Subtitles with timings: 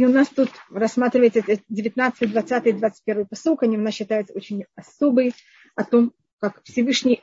[0.00, 5.34] и у нас тут рассматривается 19, 20, 21 посылка, они у нас считаются очень особый,
[5.76, 7.22] о том, как Всевышний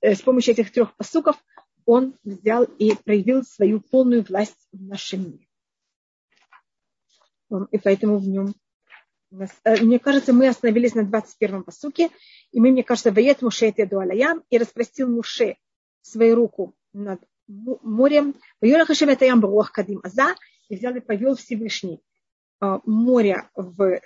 [0.00, 1.36] э, с помощью этих трех посуков
[1.84, 5.46] он взял и проявил свою полную власть в нашем мире.
[7.70, 8.52] И поэтому в нем
[9.30, 12.10] э, мне кажется, мы остановились на 21-м посуке,
[12.50, 15.56] и мы, мне кажется, воет Муше Теду Алаям, и распростил Муше
[16.02, 18.34] свою руку над морем,
[19.70, 20.34] Кадим Аза,
[20.68, 22.02] и взял и повел Всевышний
[22.60, 24.00] э, море в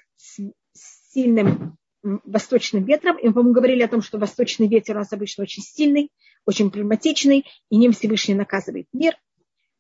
[0.75, 3.17] сильным восточным ветром.
[3.19, 6.11] И мы говорили о том, что восточный ветер у нас обычно очень сильный,
[6.45, 9.17] очень климатичный, и ним Всевышний наказывает мир.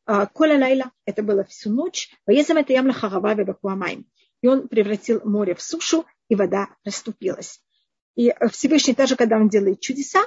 [0.04, 2.10] А, Коля Лайла, это было всю ночь.
[2.24, 3.36] Поезом это ямла харава
[4.40, 7.60] И он превратил море в сушу, и вода расступилась.
[8.14, 10.20] И Всевышний также, когда он делает чудеса,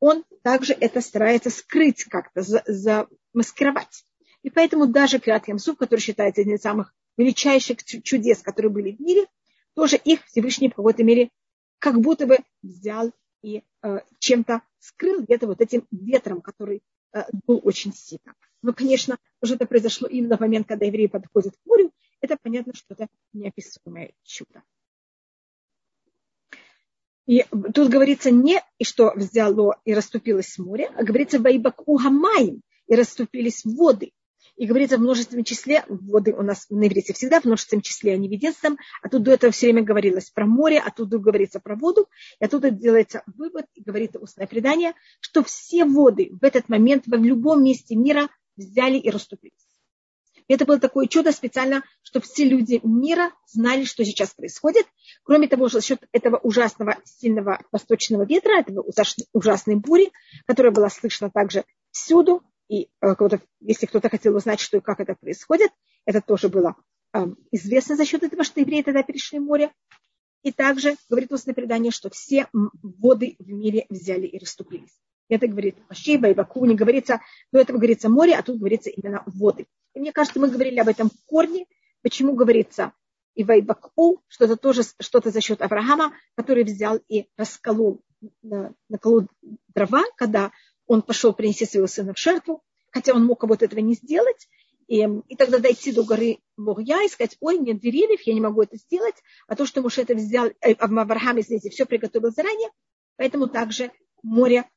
[0.00, 4.04] он также это старается скрыть как-то, замаскировать.
[4.42, 9.00] И поэтому даже Крат Ямсуф, который считается одним из самых величайших чудес, которые были в
[9.00, 9.26] мире,
[9.74, 11.30] тоже их Всевышний в какой-то мере
[11.78, 13.12] как будто бы взял
[13.42, 18.34] и э, чем-то скрыл где-то вот этим ветром, который э, был очень сильно.
[18.62, 22.72] Но, конечно, уже это произошло именно в момент, когда евреи подходят к морю, это понятно,
[22.74, 24.62] что это неописуемое чудо.
[27.26, 32.94] И тут говорится не, и что взяло и расступилось море, а говорится «Вайбаку гамаим» и
[32.94, 34.12] расступились воды.
[34.56, 38.16] И говорится в множественном числе, воды у нас на иврите всегда в множественном числе, а
[38.16, 38.78] не в единственном.
[39.02, 42.08] А тут до этого все время говорилось про море, а тут говорится про воду.
[42.40, 47.14] И оттуда делается вывод, и говорит устное предание, что все воды в этот момент в
[47.14, 49.52] любом месте мира взяли и расступились.
[50.46, 54.86] Это было такое чудо специально, чтобы все люди мира знали, что сейчас происходит.
[55.22, 58.84] Кроме того, за счет этого ужасного сильного восточного ветра, этого
[59.32, 60.12] ужасной бури,
[60.46, 63.14] которая была слышна также всюду, и э,
[63.60, 65.70] если кто-то хотел узнать, что и как это происходит,
[66.06, 66.76] это тоже было
[67.12, 69.72] э, известно за счет этого, что евреи тогда перешли море.
[70.42, 74.98] И также говорит устное предание, что все воды в мире взяли и расступились.
[75.28, 79.22] Это говорит Ашиба и Баку, не говорится, до этого говорится море, а тут говорится именно
[79.26, 79.66] воды.
[79.94, 81.66] И мне кажется, мы говорили об этом в корне,
[82.02, 82.92] почему говорится
[83.34, 88.00] и Вайбаку, что это тоже что-то за счет Авраама, который взял и расколол,
[88.88, 89.26] наколол
[89.74, 90.52] дрова, когда
[90.86, 94.48] он пошел принести своего сына в жертву, хотя он мог вот этого не сделать,
[94.86, 98.62] и, и тогда дойти до горы Богья и сказать, ой, нет деревьев, я не могу
[98.62, 102.70] это сделать, а то, что Муж это взял, э, Авраам, извините, все приготовил заранее,
[103.16, 103.90] поэтому также
[104.22, 104.68] море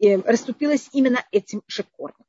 [0.00, 2.26] э, расступилось именно этим же корнем.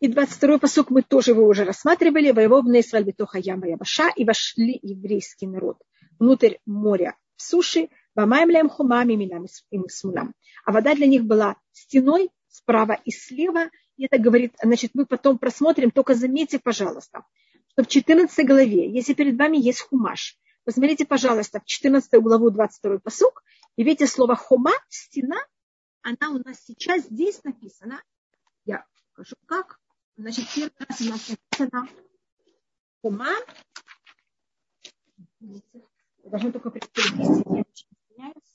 [0.00, 2.32] И 22-й посок мы тоже его уже рассматривали.
[2.32, 5.78] Воевобные Исраиль Бетоха Яма Ябаша и вошли еврейский народ
[6.18, 10.34] внутрь моря в суши, Бамаймляем хумами минам им смулам.
[10.64, 13.70] А вода для них была стеной справа и слева.
[13.96, 17.24] И это говорит, значит, мы потом просмотрим, только заметьте, пожалуйста,
[17.68, 22.98] что в 14 главе, если перед вами есть хумаш, посмотрите, пожалуйста, в 14 главу 22
[22.98, 23.42] посук,
[23.76, 25.38] и видите слово хума, стена,
[26.02, 28.02] она у нас сейчас здесь написана.
[28.64, 28.84] Я
[29.14, 29.78] покажу как.
[30.16, 31.88] Значит, первый раз у нас написано
[33.00, 33.30] хума.
[35.40, 36.70] Я должна только
[38.12, 38.52] представить,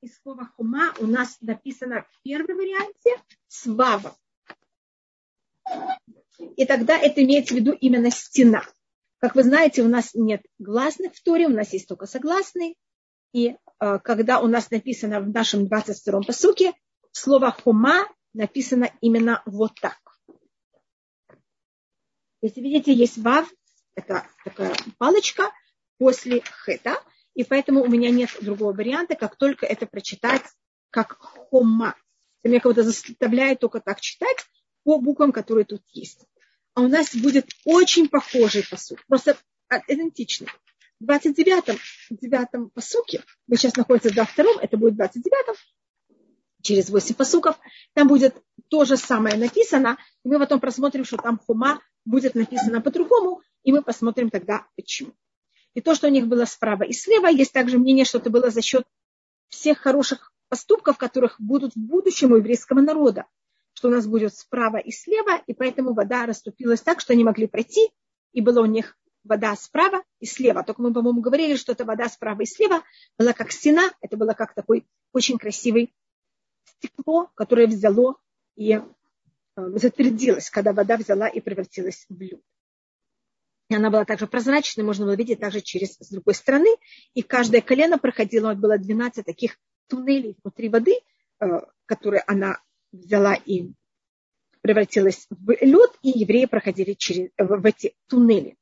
[0.00, 4.12] и слово хума у нас написано в первом варианте с вавом.
[6.56, 8.64] И тогда это имеется в виду именно стена.
[9.18, 12.74] Как вы знаете, у нас нет гласных в Торе, у нас есть только согласные.
[13.32, 16.74] И э, когда у нас написано в нашем 22-м посуке,
[17.12, 20.11] слово хума написано именно вот так.
[22.42, 23.48] Если видите, есть вав,
[23.94, 25.52] это такая палочка
[25.98, 27.00] после хета,
[27.34, 30.42] и поэтому у меня нет другого варианта, как только это прочитать
[30.90, 31.94] как хома.
[32.42, 34.44] Это меня кого-то заставляет только так читать
[34.82, 36.26] по буквам, которые тут есть.
[36.74, 39.36] А у нас будет очень похожий посуд, просто
[39.86, 40.48] идентичный.
[40.98, 41.78] В 29-м,
[42.10, 45.56] 9 посуке, мы сейчас находимся в 22 это будет 29
[46.62, 47.58] через 8 посуков,
[47.94, 48.36] там будет
[48.68, 53.72] то же самое написано, и мы потом просмотрим, что там хума будет написано по-другому, и
[53.72, 55.12] мы посмотрим тогда почему.
[55.74, 58.50] И то, что у них было справа и слева, есть также мнение, что это было
[58.50, 58.84] за счет
[59.48, 63.26] всех хороших поступков, которых будут в будущем у еврейского народа,
[63.72, 67.46] что у нас будет справа и слева, и поэтому вода расступилась так, что они могли
[67.46, 67.90] пройти,
[68.32, 70.62] и была у них вода справа и слева.
[70.62, 72.82] Только мы, по-моему, говорили, что эта вода справа и слева
[73.18, 75.94] была как стена, это было как такой очень красивый
[76.82, 78.16] стекло, которое взяло
[78.56, 78.80] и э,
[79.56, 82.40] затвердилось, когда вода взяла и превратилась в лед.
[83.68, 86.68] И она была также прозрачной, можно было видеть также через с другой стороны.
[87.14, 89.58] И каждое колено проходило, было 12 таких
[89.88, 91.00] туннелей внутри воды,
[91.86, 92.60] который она
[92.92, 93.70] взяла и
[94.60, 98.56] превратилась в лед, и евреи проходили через, в эти туннели.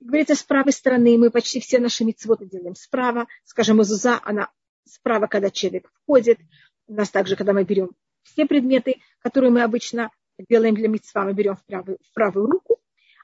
[0.00, 3.26] Говорится, с правой стороны мы почти все наши митцвоты делаем справа.
[3.44, 4.50] Скажем, Изуза, она
[4.84, 6.38] справа, когда человек входит.
[6.86, 7.90] У нас также, когда мы берем
[8.22, 10.10] все предметы, которые мы обычно
[10.48, 12.78] делаем для митцва, мы берем в правую, в правую руку.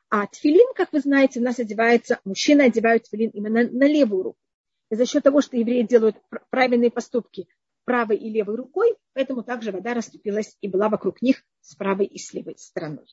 [0.09, 4.39] А тфилин, как вы знаете, у нас одевается, мужчины одевают тфилин именно на левую руку.
[4.91, 6.17] И за счет того, что евреи делают
[6.51, 7.47] правильные поступки
[7.85, 12.19] правой и левой рукой, поэтому также вода расступилась и была вокруг них с правой и
[12.19, 13.07] с левой стороной.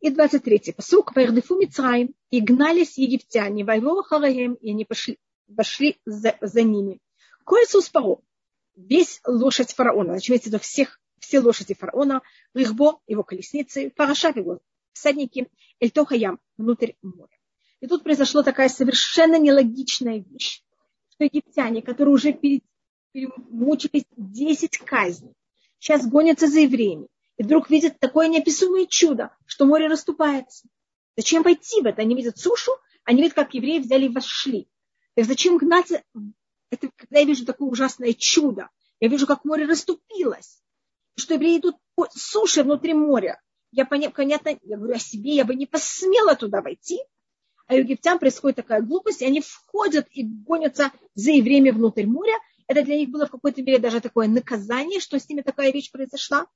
[0.00, 1.14] И 23-й посук.
[1.14, 2.14] Ваердефу Мицраим.
[2.30, 3.64] И гнались египтяне.
[3.64, 4.54] Вайвова Хараем.
[4.54, 5.18] И они пошли,
[5.54, 7.00] пошли за, за ними.
[7.44, 8.18] Коэсус Паро.
[8.78, 10.10] Весь лошадь фараона.
[10.12, 12.22] Значит, имеется в виду всех, все лошади фараона.
[12.54, 13.90] Рихбо, его колесницы.
[13.90, 14.60] Парашав, его
[14.92, 15.48] всадники.
[15.80, 17.36] Эльтохаям, внутрь моря.
[17.80, 20.62] И тут произошла такая совершенно нелогичная вещь,
[21.10, 22.62] что египтяне, которые уже перед
[23.14, 25.32] мучились 10 казней.
[25.80, 27.08] Сейчас гонятся за евреями.
[27.36, 30.68] И вдруг видят такое неописуемое чудо, что море расступается.
[31.16, 32.02] Зачем пойти в это?
[32.02, 32.72] Они видят сушу,
[33.04, 34.68] они видят, как евреи взяли и вошли.
[35.14, 36.02] Так зачем гнаться?
[36.70, 38.68] Это, когда я вижу такое ужасное чудо,
[39.00, 40.62] я вижу, как море расступилось.
[41.16, 43.40] Что евреи идут по суше внутри моря.
[43.70, 47.00] Я, понятно, я говорю о себе, я бы не посмела туда войти.
[47.66, 52.34] А у египтян происходит такая глупость, и они входят и гонятся за евреями внутрь моря,
[52.68, 55.90] это для них было в какой-то мере даже такое наказание, что с ними такая вещь
[55.90, 56.46] произошла.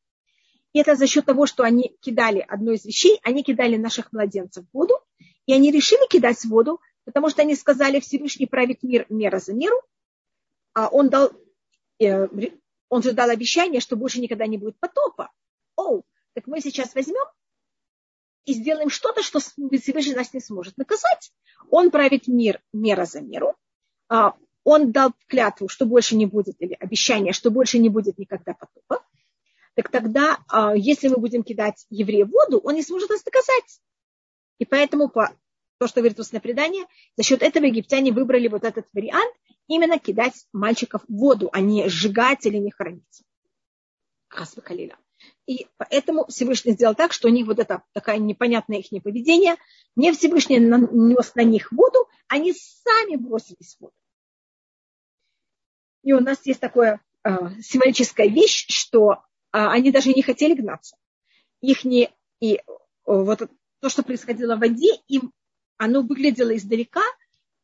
[0.75, 4.65] И это за счет того, что они кидали одну из вещей, они кидали наших младенцев
[4.65, 4.95] в воду,
[5.47, 9.55] и они решили кидать в воду, потому что они сказали, Всевышний правит мир мера за
[9.55, 9.77] меру,
[10.75, 11.33] а он дал,
[12.01, 12.29] э,
[12.89, 15.31] он же дал обещание, что больше никогда не будет потопа.
[15.77, 16.03] О,
[16.35, 17.25] так мы сейчас возьмем
[18.45, 21.33] и сделаем что-то, что Всевышний нас не сможет наказать.
[21.71, 23.57] Он правит мир мера за меру.
[24.09, 24.35] А
[24.65, 29.05] он дал клятву, что больше не будет, или обещание, что больше не будет никогда потопа,
[29.75, 33.81] так тогда, а, если мы будем кидать еврея в воду, он не сможет нас доказать.
[34.59, 35.35] И поэтому, по
[35.83, 36.87] то, что говорит устное предание,
[37.17, 39.35] за счет этого египтяне выбрали вот этот вариант,
[39.67, 43.25] именно кидать мальчиков в воду, а не сжигать или не хранить.
[44.29, 44.97] Хасвакалиля.
[45.49, 49.57] И поэтому Всевышний сделал так, что у них вот это такое непонятное их поведение,
[49.97, 53.95] не Всевышний нанес на них воду, они сами бросились в воду.
[56.05, 57.31] И у нас есть такая э,
[57.61, 59.19] символическая вещь, что э,
[59.51, 60.97] они даже не хотели гнаться.
[61.61, 62.09] Их не,
[62.39, 62.61] и
[63.05, 63.51] вот
[63.81, 65.33] то, что происходило в воде, им
[65.77, 67.03] оно выглядело издалека,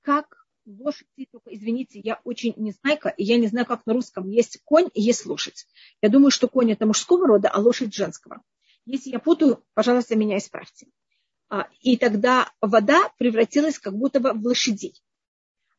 [0.03, 4.61] как лошади, только извините, я очень не знаю, я не знаю, как на русском есть
[4.65, 5.67] конь и есть лошадь.
[6.03, 8.43] Я думаю, что конь это мужского рода, а лошадь женского.
[8.85, 10.89] Если я путаю, пожалуйста, меня исправьте.
[11.81, 14.95] И тогда вода превратилась как будто бы в лошадей.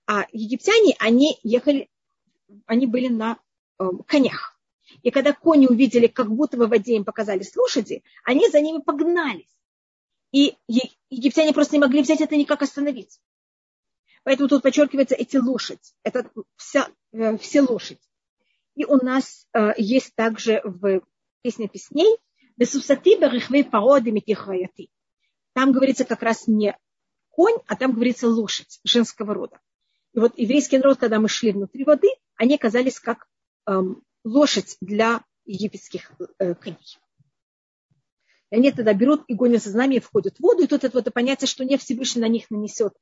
[0.07, 1.89] А египтяне, они егали
[2.65, 3.37] они были на
[3.79, 4.59] э, конях.
[5.03, 9.55] И когда кони увидели, как будто в воде им показались лошади, они за ними погнались.
[10.31, 10.55] И
[11.09, 13.19] египтяне просто не могли взять это никак остановить.
[14.23, 15.95] Поэтому тут подчеркивается эти лошадь.
[16.03, 18.01] Это вся, э, все лошадь.
[18.75, 21.01] И у нас э, есть также в
[21.41, 22.17] песне песней
[25.53, 26.77] там говорится как раз не
[27.29, 29.59] конь, а там говорится лошадь женского рода.
[30.13, 33.27] И вот еврейский народ, когда мы шли внутри воды, они казались как
[33.65, 36.97] эм, лошадь для египетских э, коней.
[38.51, 40.63] И они тогда берут и гонятся за нами и входят в воду.
[40.63, 42.94] И тут это вот понятие, что не Всевышний на них нанесет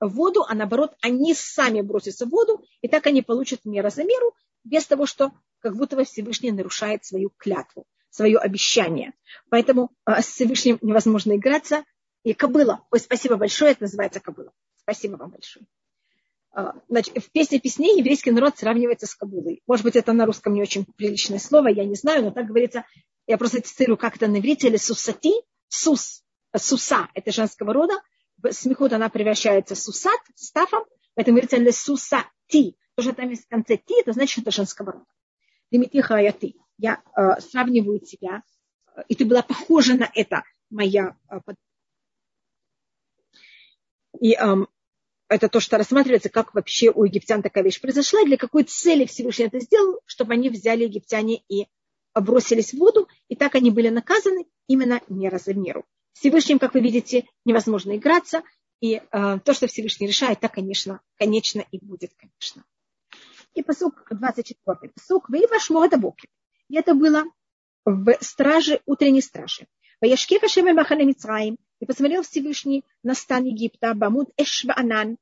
[0.00, 4.34] воду, а наоборот, они сами бросятся в воду, и так они получат мера за меру,
[4.64, 9.14] без того, что как будто бы Всевышний нарушает свою клятву, свое обещание.
[9.48, 11.84] Поэтому э, с Всевышним невозможно играться.
[12.24, 12.84] И кобыла.
[12.90, 14.50] Ой, спасибо большое, это называется кобыла.
[14.78, 15.64] Спасибо вам большое.
[16.56, 19.62] А, значит, в песне песней еврейский народ сравнивается с Кабулой.
[19.66, 22.84] Может быть, это на русском не очень приличное слово, я не знаю, но так говорится.
[23.26, 25.32] Я просто цитирую, как это на иврите, или сусати,
[25.68, 26.22] сус,
[26.56, 27.94] суса, это женского рода.
[28.50, 32.76] Смехут она превращается в сусат, стафом, поэтому говорится ли сусати.
[32.94, 35.04] То, что там есть в конце ти, это значит, что это женского рода.
[35.70, 36.54] Димитиха я ты.
[36.78, 38.42] Я э, сравниваю тебя,
[39.08, 41.38] и ты была похожа на это, моя э,
[44.20, 44.68] и эм,
[45.28, 49.46] это то, что рассматривается, как вообще у египтян такая вещь произошла, для какой цели Всевышний
[49.46, 51.66] это сделал, чтобы они взяли египтяне и
[52.20, 55.84] бросились в воду, и так они были наказаны именно не меру.
[56.12, 58.42] Всевышним, как вы видите, невозможно играться,
[58.80, 62.64] и э, то, что Всевышний решает, так, конечно, конечно и будет, конечно.
[63.54, 66.28] И посук 24 посук, вы ваш боки.
[66.68, 67.24] И это было
[67.84, 69.66] в страже, утренней страже.
[70.00, 75.18] Ваяшке Хашем Махана Мицраим, и посмотрел Всевышний на стан Египта, Бамуд Эшваанан,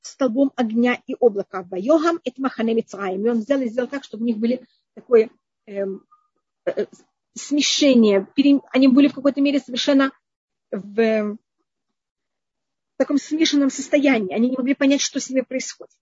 [0.00, 1.62] столбом огня и облака.
[1.62, 3.24] Вайогам это Махане Мицраим.
[3.24, 5.30] И он взял и сделал так, чтобы у них были такое
[5.66, 6.04] эм,
[7.34, 8.26] смешение,
[8.72, 10.12] они были в какой-то мере совершенно
[10.70, 11.36] в
[12.96, 14.34] таком смешанном состоянии.
[14.34, 15.94] Они не могли понять, что с ними происходит.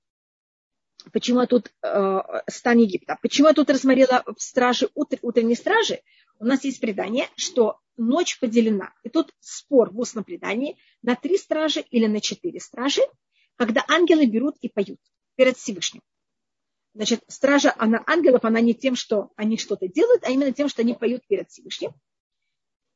[1.13, 3.19] Почему я тут э, стан Египта?
[3.21, 6.01] Почему я тут рассмотрела в страже, утр, утренней стражи?
[6.39, 8.93] У нас есть предание, что ночь поделена.
[9.03, 13.03] И тут спор в устном предании на три стражи или на четыре стражи,
[13.57, 15.01] когда ангелы берут и поют
[15.37, 16.03] перед Всевышним.
[16.95, 20.83] Значит, стража она, ангелов, она не тем, что они что-то делают, а именно тем, что
[20.83, 21.93] они поют перед Всевышним.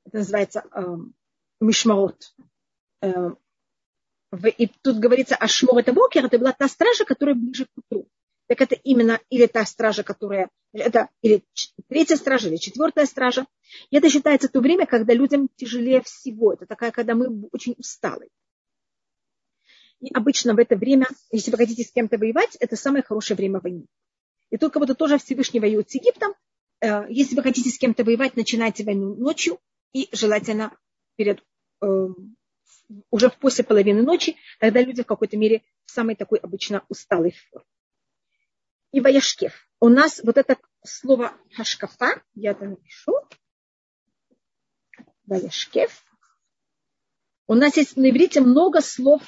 [0.07, 0.97] Это называется э,
[1.61, 2.35] мишмаот.
[3.03, 3.31] Э,
[4.57, 8.09] и тут говорится о шмор это бокер, это была та стража, которая ближе к утру.
[8.47, 11.45] Так это именно или та стража, которая, это или
[11.89, 13.47] третья стража, или четвертая стража.
[13.91, 16.53] И это считается то время, когда людям тяжелее всего.
[16.53, 18.29] Это такая, когда мы очень усталы.
[20.01, 23.61] И обычно в это время, если вы хотите с кем-то воевать, это самое хорошее время
[23.61, 23.87] войны.
[24.51, 26.35] И тут как будто тоже Всевышний воюет с Египтом.
[26.81, 29.59] Э, если вы хотите с кем-то воевать, начинайте войну ночью
[29.93, 30.77] и желательно
[31.17, 31.43] перед
[31.81, 32.37] эм,
[33.11, 37.67] уже после половины ночи, тогда люди в какой-то мере в самой такой обычно усталой форме.
[38.93, 39.69] И ваяшкев.
[39.81, 43.13] У нас вот это слово хашкафа, я это напишу.
[45.27, 46.05] Ваяшкев.
[47.47, 49.23] У нас есть на иврите много слов,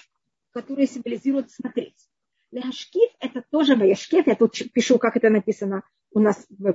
[0.53, 2.09] которые символизируют смотреть.
[2.53, 4.27] Ляшкив– это тоже ваяшкев.
[4.27, 6.73] Я тут пишу, как это написано у нас в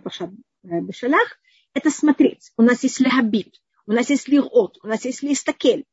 [0.64, 1.40] Бешалах.
[1.74, 2.52] Это смотреть.
[2.58, 5.86] У нас есть лехабит, у нас есть лирот, у нас есть листакель.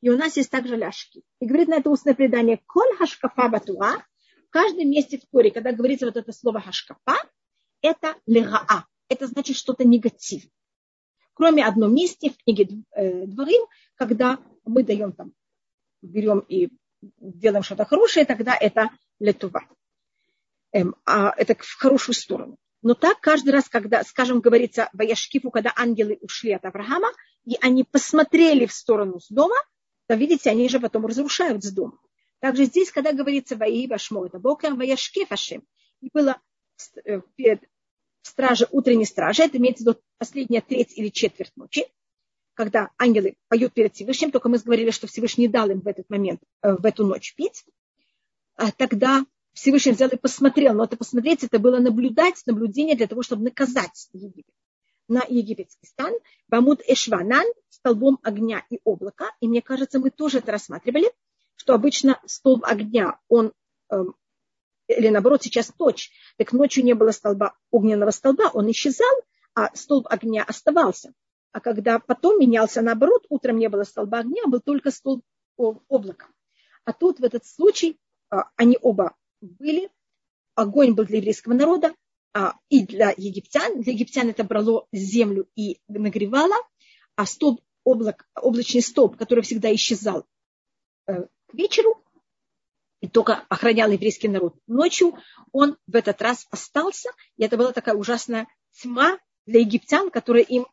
[0.00, 1.22] И у нас есть также ляшки.
[1.40, 4.04] И говорит на это устное предание, коль хашкафа батуа,
[4.46, 7.16] в каждом месте в Торе, когда говорится вот это слово хашкафа,
[7.82, 10.50] это лераа, это значит что-то негативное.
[11.34, 13.66] Кроме одном месте в книге э, Дворим,
[13.96, 15.32] когда мы даем там,
[16.00, 19.66] берем и делаем что-то хорошее, тогда это летува.
[20.72, 22.56] Эм, а это в хорошую сторону.
[22.82, 27.10] Но так каждый раз, когда, скажем, говорится в Яшкифу, когда ангелы ушли от Авраама,
[27.44, 29.56] и они посмотрели в сторону с дома,
[30.06, 31.98] то видите, они же потом разрушают с дома.
[32.38, 35.64] Также здесь, когда говорится «Ваи Башмо», это «Бокер Ваяшке Фашем»,
[36.00, 36.40] и было
[37.04, 37.62] э, перед
[38.22, 41.86] страже, утренней стражи, это имеется в виду последняя треть или четверть ночи,
[42.56, 46.40] когда ангелы поют перед Всевышним, только мы говорили, что Всевышний дал им в этот момент,
[46.62, 47.64] э, в эту ночь пить,
[48.56, 53.22] а тогда Всевышний взял и посмотрел, но это посмотреть, это было наблюдать, наблюдение для того,
[53.22, 54.54] чтобы наказать Египет
[55.08, 56.12] на египетский стан,
[56.48, 59.30] Бамуд Эшванан, столбом огня и облака.
[59.40, 61.12] И мне кажется, мы тоже это рассматривали,
[61.54, 63.52] что обычно столб огня, он,
[63.90, 64.16] эм,
[64.88, 69.14] или наоборот, сейчас ночь, так ночью не было столба, огненного столба, он исчезал,
[69.54, 71.12] а столб огня оставался.
[71.56, 75.24] А когда потом менялся наоборот, утром не было столба огня, был только столб
[75.56, 76.26] облака.
[76.84, 77.98] А тут в этот случай
[78.28, 79.88] а, они оба были,
[80.54, 81.94] огонь был для еврейского народа,
[82.34, 83.80] а, и для египтян.
[83.80, 86.56] Для египтян это брало землю и нагревало,
[87.14, 90.26] а столб, облак, облачный столб, который всегда исчезал
[91.06, 92.04] э, к вечеру,
[93.00, 95.16] и только охранял еврейский народ ночью,
[95.52, 97.08] он в этот раз остался,
[97.38, 100.66] и это была такая ужасная тьма для египтян, которая им,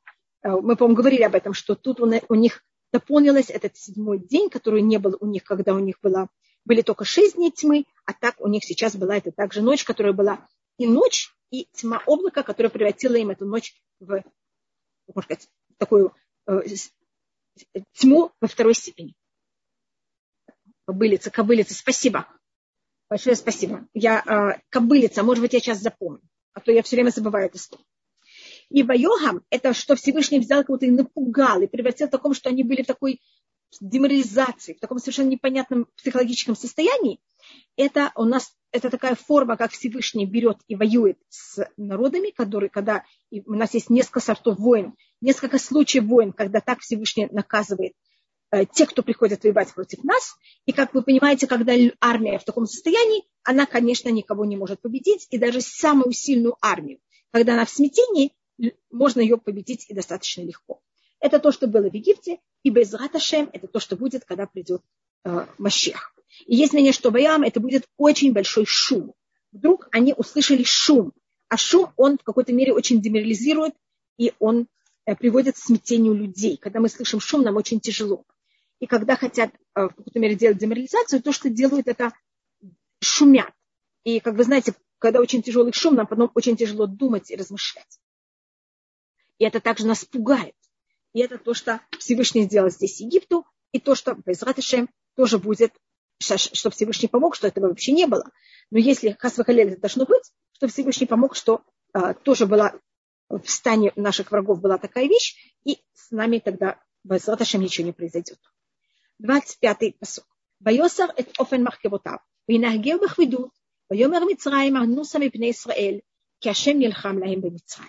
[0.43, 4.97] мы, по-моему, говорили об этом, что тут у них дополнилось этот седьмой день, который не
[4.97, 6.29] был у них, когда у них была,
[6.63, 10.13] были только шесть дней тьмы, а так у них сейчас была это также ночь, которая
[10.13, 10.47] была
[10.77, 14.23] и ночь, и тьма облака, которая превратила им эту ночь в,
[15.07, 16.13] можно сказать, такую
[16.47, 16.61] э,
[17.93, 19.15] тьму во второй степени.
[20.85, 22.27] Кобылица, кобылица, спасибо.
[23.09, 23.87] Большое спасибо.
[23.93, 26.21] Я э, кобылица, может быть, я сейчас запомню,
[26.53, 27.83] а то я все время забываю это слово.
[28.73, 32.63] И Вайогам, это что Всевышний взял кого-то и напугал, и превратил в таком, что они
[32.63, 33.21] были в такой
[33.79, 37.19] деморализации, в таком совершенно непонятном психологическом состоянии,
[37.77, 43.03] это у нас это такая форма, как Всевышний берет и воюет с народами, которые, когда
[43.45, 47.93] у нас есть несколько сортов войн, несколько случаев войн, когда так Всевышний наказывает
[48.49, 50.35] э, тех, кто приходит воевать против нас.
[50.65, 55.27] И как вы понимаете, когда армия в таком состоянии, она, конечно, никого не может победить,
[55.29, 56.97] и даже самую сильную армию,
[57.31, 58.33] когда она в смятении,
[58.91, 60.81] можно ее победить и достаточно легко.
[61.19, 64.81] Это то, что было в Египте, и без Раташем это то, что будет, когда придет
[65.23, 66.13] э, Машех.
[66.45, 69.13] И есть мнение, что Баям это будет очень большой шум.
[69.51, 71.13] Вдруг они услышали шум,
[71.47, 73.73] а шум, он в какой-то мере очень деморализирует,
[74.17, 74.67] и он
[75.05, 76.57] э, приводит к смятению людей.
[76.57, 78.25] Когда мы слышим шум, нам очень тяжело.
[78.79, 82.11] И когда хотят э, в какой-то мере делать деморализацию, то, что делают, это
[83.01, 83.53] шумят.
[84.03, 87.99] И, как вы знаете, когда очень тяжелый шум, нам потом очень тяжело думать и размышлять.
[89.42, 90.54] И это также нас пугает.
[91.12, 95.72] И это то, что Всевышний сделал здесь Египту, и то, что Безратышем тоже будет
[96.20, 98.24] чтобы Всевышний помог, что этого вообще не было.
[98.70, 101.62] Но если Хасвахалель это должно быть, что Всевышний помог, что
[101.92, 102.74] а, тоже была
[103.28, 107.92] в стане наших врагов была такая вещь, и с нами тогда без Раташем ничего не
[107.92, 108.38] произойдет.
[109.22, 110.26] 25-й посок.
[110.60, 112.16] ויוסר את אופן מחכבותיו,
[112.48, 113.50] וינהגהו בכבדות,
[113.90, 115.98] ויאמר מצרים אנוסה מפני ישראל,
[116.40, 117.88] כי השם נלחם להם במצרים.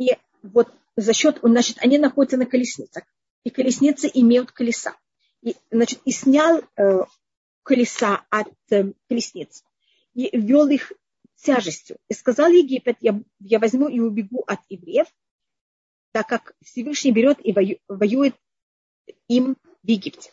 [0.00, 0.08] И
[0.53, 3.03] вот за счет, значит, они находятся на колесницах,
[3.43, 4.95] и колесницы имеют колеса.
[5.41, 6.99] И, значит, и снял э,
[7.63, 9.63] колеса от э, колесниц,
[10.13, 10.91] и ввел их
[11.35, 11.97] тяжестью.
[12.07, 15.07] И сказал Египет, я, я возьму и убегу от евреев,
[16.11, 17.53] так как Всевышний берет и
[17.87, 18.35] воюет
[19.27, 20.31] им в Египте.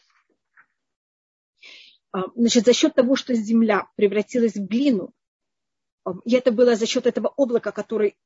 [2.13, 5.13] А, значит, за счет того, что земля превратилась в глину,
[6.05, 8.17] а, и это было за счет этого облака, который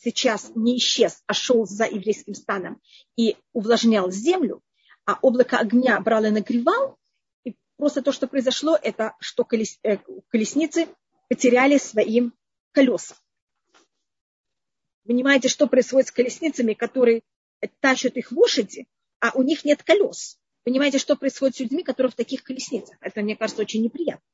[0.00, 2.80] сейчас не исчез, а шел за еврейским станом
[3.16, 4.62] и увлажнял землю,
[5.04, 6.98] а облако огня брало и нагревал,
[7.44, 9.98] и просто то, что произошло, это что колес, э,
[10.28, 10.88] колесницы
[11.28, 12.34] потеряли своим
[12.72, 13.14] колеса.
[15.06, 17.22] Понимаете, что происходит с колесницами, которые
[17.80, 18.86] тащат их лошади,
[19.20, 20.38] а у них нет колес.
[20.64, 22.96] Понимаете, что происходит с людьми, которые в таких колесницах.
[23.00, 24.24] Это, мне кажется, очень неприятно.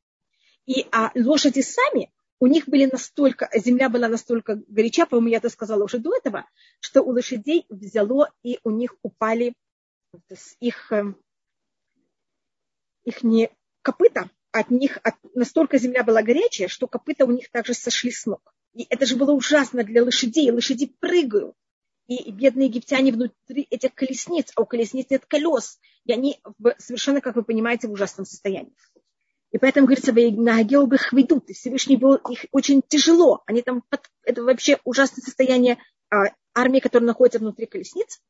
[0.66, 5.50] И а лошади сами, у них были настолько, земля была настолько горяча, по-моему, я это
[5.50, 6.48] сказала уже до этого,
[6.80, 9.54] что у лошадей взяло и у них упали
[10.58, 11.14] их, э,
[13.04, 13.50] их не
[13.82, 18.26] копыта, от них от, настолько земля была горячая, что копыта у них также сошли с
[18.26, 18.54] ног.
[18.72, 20.50] И это же было ужасно для лошадей.
[20.50, 21.54] Лошади прыгают.
[22.08, 25.78] И бедные египтяне внутри этих колесниц, а у колесниц нет колес.
[26.04, 26.40] И они
[26.78, 28.74] совершенно, как вы понимаете, в ужасном состоянии.
[29.52, 31.50] И поэтому говорится, на их ведут.
[31.50, 33.42] И Всевышний был их очень тяжело.
[33.46, 33.82] Они там,
[34.22, 35.78] это вообще ужасное состояние
[36.08, 38.20] а, армии, которая находится внутри колесниц.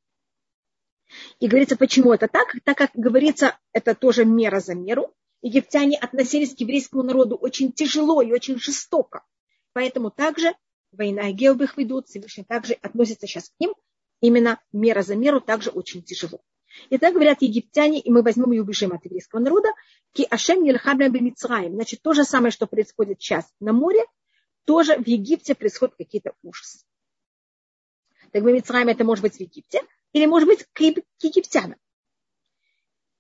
[1.41, 2.55] И говорится, почему это так?
[2.65, 8.23] Так как говорится, это тоже мера за меру египтяне относились к еврейскому народу очень тяжело
[8.23, 9.25] и очень жестоко.
[9.73, 10.55] Поэтому также
[10.93, 13.75] война Геобых ведут, Всевышний также относится сейчас к ним.
[14.21, 16.41] Именно мера за меру также очень тяжело.
[16.89, 19.69] И так говорят египтяне, и мы возьмем и убежим от еврейского народа.
[20.13, 21.75] Ки Ашем Мицраим.
[21.75, 24.05] Значит, то же самое, что происходит сейчас на море,
[24.65, 26.81] тоже в Египте происходит какие-то ужасы.
[28.33, 31.77] Так бы Мицраим это может быть в Египте, или может быть к египтянам.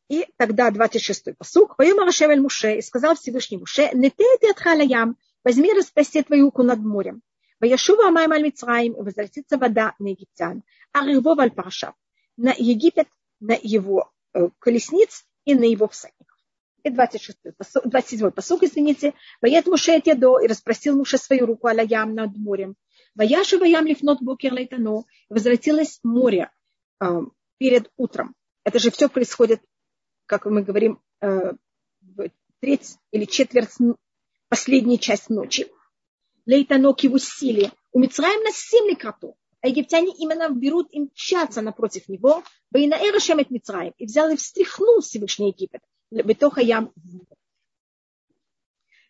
[0.08, 1.76] И тогда 26-й посук.
[1.76, 6.62] Поема Рашевель Муше и сказал Всевышний Муше, не ты ты отхалаям, возьми распрости твою руку
[6.62, 7.22] над морем.
[7.60, 10.64] Ваяшува Амайм Аль Мицраим, и возвратится вода на египтян.
[10.92, 11.94] А Рывов Аль Парашав,
[12.36, 13.06] на Египет,
[13.40, 16.38] на его э, колесниц и на его всадников.
[16.82, 19.14] И 26-й посук, 27-й посук, извините.
[19.42, 22.76] Ваят Муше от и распростил Муше свою руку Алаям над морем.
[23.14, 26.50] Ваяшу Ваям лифнот букер лейтано, возвратилось море
[27.00, 27.06] э,
[27.58, 28.34] перед утром.
[28.64, 29.60] Это же все происходит
[30.30, 31.54] как мы говорим, э,
[32.60, 33.74] треть или четверть
[34.48, 35.66] последней часть ночи.
[36.46, 37.72] Лейтанок его силе.
[37.90, 39.34] У Мицраем на семь кротов.
[39.62, 42.42] Египтяне именно берут и мчатся напротив него.
[42.74, 45.82] И взял и встряхнул Всевышний Египет.
[46.10, 46.92] Бетоха ям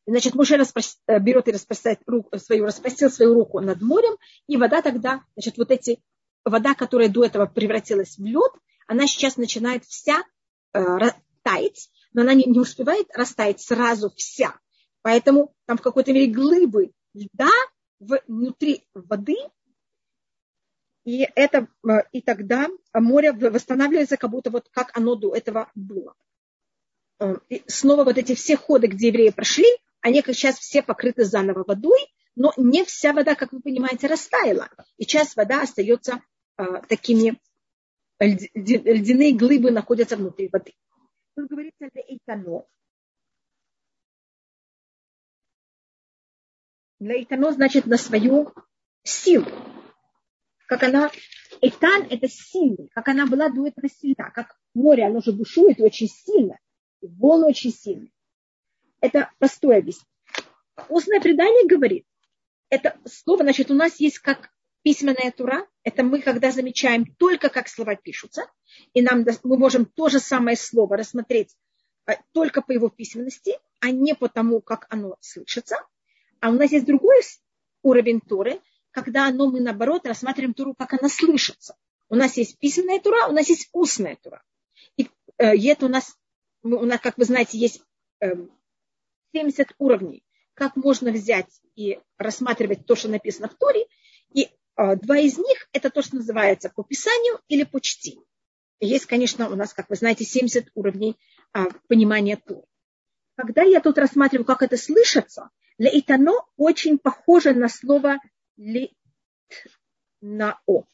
[0.07, 0.99] Значит, распрос...
[1.07, 4.17] Э, берет и распространяет руку, свою, распростил свою руку над морем,
[4.49, 6.01] и вода тогда, значит, вот эти,
[6.45, 8.53] вода, которая до этого превратилась в лед,
[8.89, 10.25] она сейчас начинает вся
[10.73, 11.11] Э,
[11.43, 14.55] таять, но она не, не успевает растаять сразу вся.
[15.03, 17.51] Поэтому там в какой-то мере глыбы льда
[17.99, 19.37] внутри воды,
[21.05, 26.15] и, это, э, и тогда море восстанавливается, как будто вот как оно до этого было.
[27.19, 29.67] Э, и снова вот эти все ходы, где евреи прошли,
[30.01, 31.99] они как сейчас все покрыты заново водой,
[32.37, 34.71] но не вся вода, как вы понимаете, растаяла.
[34.97, 36.23] И часть вода остается
[36.89, 37.39] такими
[38.21, 40.75] ледяные глыбы находятся внутри воды.
[41.35, 42.65] Тут говорится лейтано.
[46.99, 48.53] Лейтано значит на свою
[49.03, 49.47] силу.
[50.71, 51.11] Как она,
[51.63, 54.31] Эйтан это сильный, как она была до этого сильна.
[54.31, 56.61] Как море, оно же бушует очень сильно.
[57.01, 58.13] И волны очень сильные.
[59.01, 60.07] Это простое объяснение.
[60.89, 62.07] Устное предание говорит,
[62.69, 64.53] это слово, значит, у нас есть как
[64.83, 68.47] письменная тура– это мы, когда замечаем только, как слова пишутся,
[68.95, 71.57] и нам, мы можем то же самое слово рассмотреть
[72.07, 75.79] э, только по его письменности, а не по тому, как оно слышится.
[76.39, 77.23] А у нас есть другой
[77.83, 81.77] уровень туры, когда оно, мы наоборот рассматриваем туру, как она слышится.
[82.09, 84.43] У нас есть письменная тура, у нас есть устная тура.
[84.97, 86.17] И, э, это у нас,
[86.63, 87.83] у нас, как вы знаете, есть
[88.21, 88.35] э,
[89.33, 90.25] 70 уровней,
[90.55, 93.87] как можно взять и рассматривать то, что написано в Торе,
[94.33, 98.25] и а, два из них– это то, что называется по писанию или по чтению.
[98.81, 101.17] Есть, конечно, у нас, как вы знаете, 70 уровней
[101.53, 102.65] а, понимания Торы.
[103.37, 108.19] Когда я тут рассматриваю, как это слышится, лейтано очень похоже на слово
[108.61, 108.93] лит,
[110.21, 110.87] нао.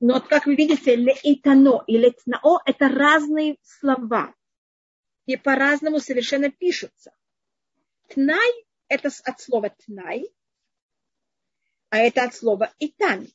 [0.00, 4.34] Но как вы видите, лейтано и летнао– это разные слова.
[5.26, 7.12] И по-разному совершенно пишутся.
[8.08, 10.28] Тнай– это от слова тнай,
[11.90, 13.28] а это от слова итан.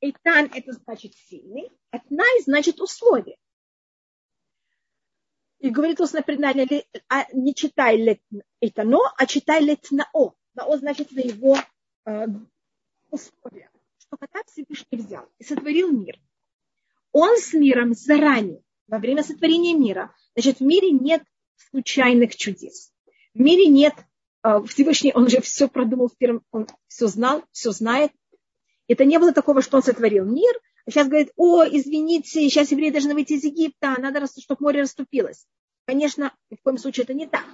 [0.00, 3.38] Итан– это значит сильный, а тнай– значит условие.
[5.64, 10.34] И говорит устное предание, а не читай летано, а читай летнао.
[10.54, 11.56] Нао значит на его
[12.04, 12.26] э,
[13.10, 13.70] условия
[14.14, 16.20] что когда Всевышний взял и сотворил мир,
[17.12, 21.22] он с миром заранее, во время сотворения мира, значит, в мире нет
[21.70, 22.92] случайных чудес.
[23.32, 23.94] В мире нет
[24.42, 28.12] э, Всевышний, он уже все продумал в первом, он все знал, все знает.
[28.86, 30.54] Это не было такого, что он сотворил мир,
[30.88, 35.46] сейчас говорит, о, извините, сейчас евреи должны выйти из Египта, надо, чтобы море расступилось.
[35.86, 37.44] Конечно, в коем случае это не так.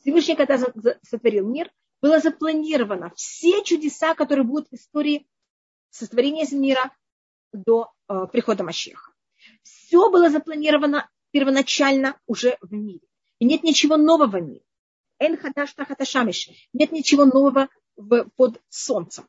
[0.00, 0.58] Всевышний, когда
[1.02, 5.26] сотворил мир, было запланировано все чудеса, которые будут в истории
[5.90, 6.92] сотворения мира
[7.52, 9.12] до э, прихода Машеха.
[9.62, 13.06] Все было запланировано первоначально уже в мире.
[13.38, 14.64] И нет ничего нового в мире.
[15.18, 15.38] Эн.
[16.72, 17.68] Нет ничего нового
[18.36, 19.28] под солнцем.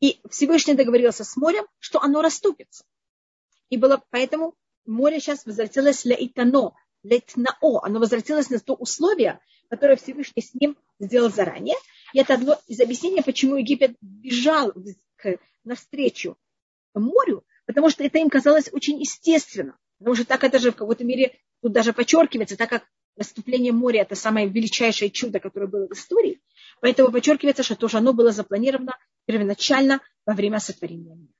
[0.00, 2.84] И Всевышний договорился с морем, что оно расступится.
[3.70, 4.54] И было поэтому
[4.84, 7.80] море сейчас возвратилось лейтано, лейтнао.
[7.82, 11.76] Оно возвратилось на то условие, которое Всевышний с ним сделал заранее.
[12.12, 14.72] И это одно из объяснений, почему Египет бежал
[15.16, 16.36] к навстречу
[16.94, 19.76] морю, потому что это им казалось очень естественно.
[19.98, 24.02] Потому что так это же в какой-то мере тут даже подчеркивается, так как расступление моря
[24.02, 26.40] это самое величайшее чудо, которое было в истории.
[26.80, 31.32] Поэтому подчеркивается, что тоже оно было запланировано первоначально во время сотворения мира.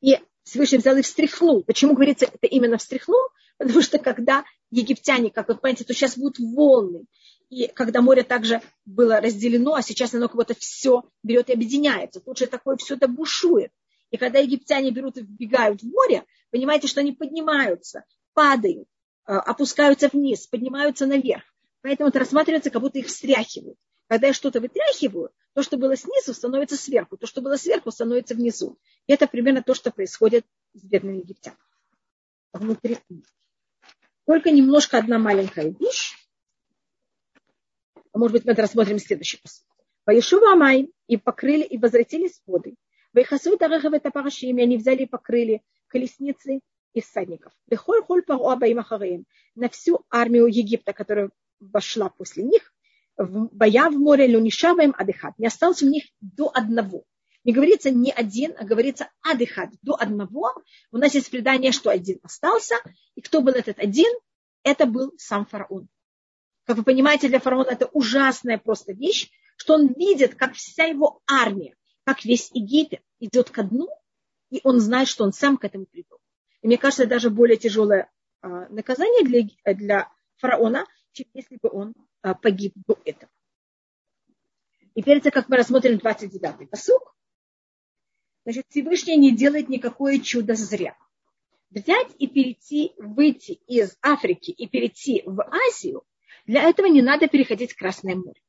[0.00, 1.62] И Всевышний взял и встряхнул.
[1.64, 3.20] Почему говорится это именно встряхнул?
[3.58, 7.06] Потому что когда египтяне, как вы понимаете, то сейчас будут волны,
[7.48, 12.20] и когда море также было разделено, а сейчас оно как будто все берет и объединяется.
[12.20, 13.72] Тут же такое все это бушует.
[14.10, 18.88] И когда египтяне берут и вбегают в море, понимаете, что они поднимаются, падают,
[19.26, 21.44] э, опускаются вниз, поднимаются наверх.
[21.86, 23.78] Поэтому это рассматривается, как будто их встряхивают.
[24.08, 27.16] Когда я что-то вытряхиваю, то, что было снизу, становится сверху.
[27.16, 28.76] То, что было сверху, становится внизу.
[29.06, 30.44] И это примерно то, что происходит
[30.74, 31.60] с бедными египтянами.
[32.52, 32.98] Внутри.
[34.26, 36.16] Только немножко одна маленькая вещь.
[38.12, 39.64] Может быть, мы это рассмотрим в следующий раз.
[40.06, 42.74] Ваешува Амай, и покрыли, и возвратились воды.
[43.12, 46.58] Вайхасу Тарахав это парашими, они взяли и покрыли колесницы
[46.94, 47.52] и всадников.
[49.54, 52.72] На всю армию Египта, которая вошла после них,
[53.18, 55.38] боя в море Люнишаваем Адыхат.
[55.38, 57.04] Не осталось у них до одного.
[57.44, 60.52] Не говорится не один, а говорится Адыхат, до одного.
[60.90, 62.74] У нас есть предание, что один остался.
[63.14, 64.12] И кто был этот один?
[64.62, 65.88] Это был сам фараон.
[66.64, 71.22] Как вы понимаете, для фараона это ужасная просто вещь, что он видит, как вся его
[71.30, 73.88] армия, как весь Египет идет ко дну,
[74.50, 76.18] и он знает, что он сам к этому придет.
[76.62, 78.10] И мне кажется, даже более тяжелое
[78.42, 83.30] а, наказание для, для фараона, чем если бы он а, погиб до этого.
[84.94, 87.16] И перед тем, как мы рассмотрим 29-й посуг,
[88.44, 90.96] значит, Всевышний не делает никакое чудо зря.
[91.70, 96.02] Взять и перейти, выйти из Африки и перейти в Азию–
[96.46, 98.40] для этого не надо переходить Красное море.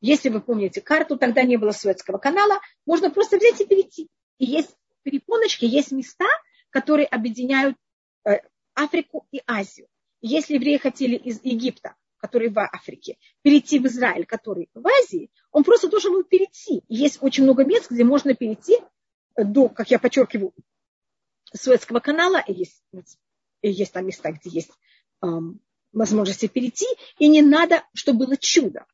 [0.00, 4.08] Если вы помните карту, тогда не было Суэцкого канала, можно просто взять и перейти.
[4.38, 6.26] И есть перепоночки, есть места,
[6.70, 7.76] которые объединяют
[8.24, 8.40] э,
[8.74, 9.88] Африку и Азию.
[10.20, 15.64] Если евреи хотели из Египта, который в Африке, перейти в Израиль, который в Азии, он
[15.64, 16.82] просто должен был перейти.
[16.88, 18.78] Есть очень много мест, где можно перейти
[19.36, 20.52] до, как я подчеркиваю,
[21.54, 22.82] Суэцкого канала, есть,
[23.62, 24.70] есть там места, где есть
[25.22, 25.60] эм,
[25.92, 26.86] возможности перейти,
[27.18, 28.84] и не надо, чтобы было чудо.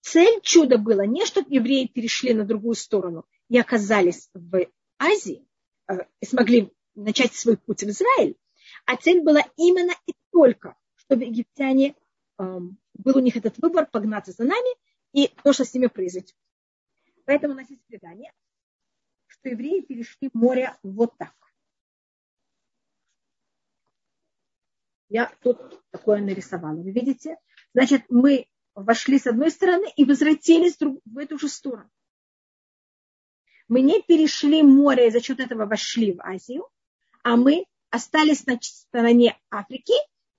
[0.00, 4.66] Цель чуда была не, чтобы евреи перешли на другую сторону и оказались в
[4.98, 5.46] Азии,
[5.88, 8.36] э, и смогли начать свой путь в Израиль,
[8.86, 9.94] а цель была именно
[10.32, 11.94] только, чтобы египтяне,
[12.38, 14.76] эм, был у них этот выбор погнаться за нами
[15.12, 16.36] и то, что с ними произойдет.
[17.24, 18.32] Поэтому у нас есть предание,
[19.26, 21.34] что евреи перешли море вот так.
[25.08, 25.58] Я тут
[25.90, 26.76] такое нарисовала.
[26.76, 27.36] Вы видите?
[27.74, 31.90] Значит, мы вошли с одной стороны и возвратились в эту же сторону.
[33.68, 36.68] Мы не перешли море и за счет этого вошли в Азию,
[37.22, 39.92] а мы остались на стороне Африки,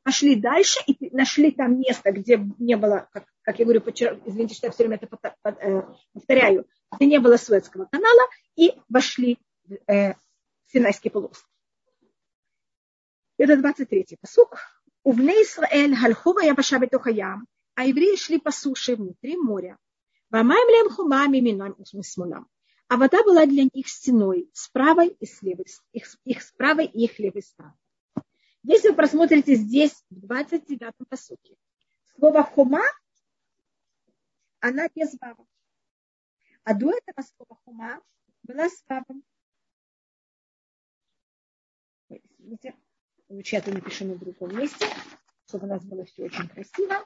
[0.03, 4.21] пошли дальше и нашли там место, где не было, как, как я говорю, почер...
[4.25, 5.81] извините, что я все время это э,
[6.13, 8.21] повторяю, где не было Суэцкого канала,
[8.55, 10.15] и вошли в э,
[10.67, 11.49] Синайский полуостров.
[13.37, 14.57] Это 23-й посук.
[15.03, 19.77] Увне Исраэль хальхува ябаша бетохаям, а евреи шли по суше внутри моря.
[20.29, 22.47] Вамаем лем хумами минам смунам.
[22.87, 24.69] А вода была для них стеной с
[25.19, 27.75] и с левой, их, их с и их левой стороны.
[28.63, 31.55] Если вы просмотрите здесь, в 29-м посуке,
[32.15, 32.81] слово хума,
[34.61, 35.45] она без вава.
[36.63, 38.01] А до этого слова хума
[38.43, 39.23] была с вавом.
[42.09, 42.73] Извините,
[43.27, 44.85] лучше я это напишу на другом месте,
[45.45, 47.05] чтобы у нас было все очень красиво.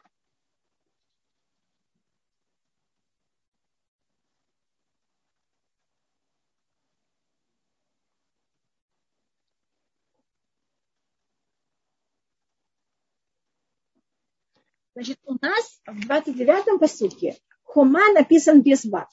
[14.98, 19.08] Значит, у нас в 29-м посуке хома написан без вав.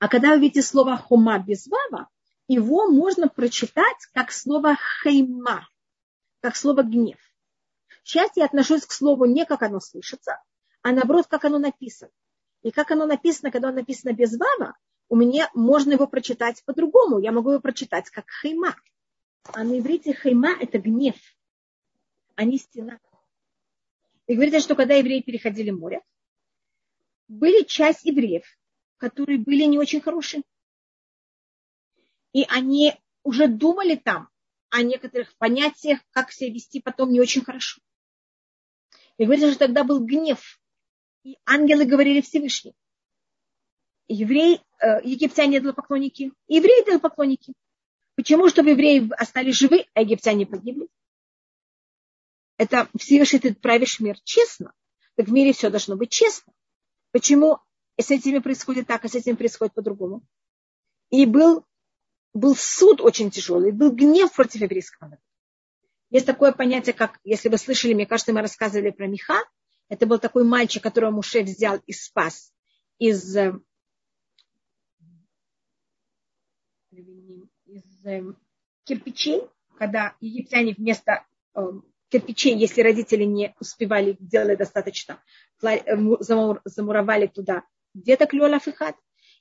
[0.00, 2.08] А когда вы видите слово хома без вава,
[2.48, 5.68] его можно прочитать как слово хейма,
[6.40, 7.20] как слово гнев.
[8.02, 10.42] Сейчас я отношусь к слову не как оно слышится,
[10.82, 12.10] а наоборот, как оно написано.
[12.62, 14.76] И как оно написано, когда оно написано без вава,
[15.08, 17.20] у меня можно его прочитать по-другому.
[17.20, 18.74] Я могу его прочитать как хейма.
[19.52, 21.14] А на иврите хейма– это гнев,
[22.34, 22.98] а не стена.
[24.28, 26.02] И говорится, что когда евреи переходили море,
[27.28, 28.44] были часть евреев,
[28.98, 30.42] которые были не очень хорошие.
[32.34, 34.28] И они уже думали там
[34.68, 37.80] о некоторых понятиях, как себя вести потом не очень хорошо.
[39.16, 40.60] И говорится, что тогда был гнев.
[41.24, 42.74] И ангелы говорили Всевышний.
[44.08, 47.54] Евреи, э, египтяне поклонники, евреи поклонники.
[48.14, 48.48] Почему?
[48.48, 50.88] Чтобы евреи остались живы, а египтяне погибли?
[52.58, 54.74] Это Всевышний ты правишь мир честно.
[55.14, 56.52] Так в мире все должно быть честно.
[57.12, 57.58] Почему
[57.96, 60.22] с этими происходит так, а с этим происходит по-другому?
[61.10, 61.64] И был,
[62.34, 65.22] был суд очень тяжелый, был гнев против еврейского народа.
[66.10, 69.38] Есть такое понятие, как, если вы слышали, мне кажется, мы рассказывали про Миха,
[69.88, 72.52] это был такой мальчик, которого Муше взял и спас
[72.98, 73.58] из, э,
[76.90, 78.22] из э,
[78.84, 79.42] кирпичей,
[79.78, 81.60] когда египтяне вместо э,
[82.10, 85.22] кирпичей, если родители не успевали делать достаточно,
[85.62, 85.96] э,
[86.64, 88.96] замуровали туда деток Лёла Фихат.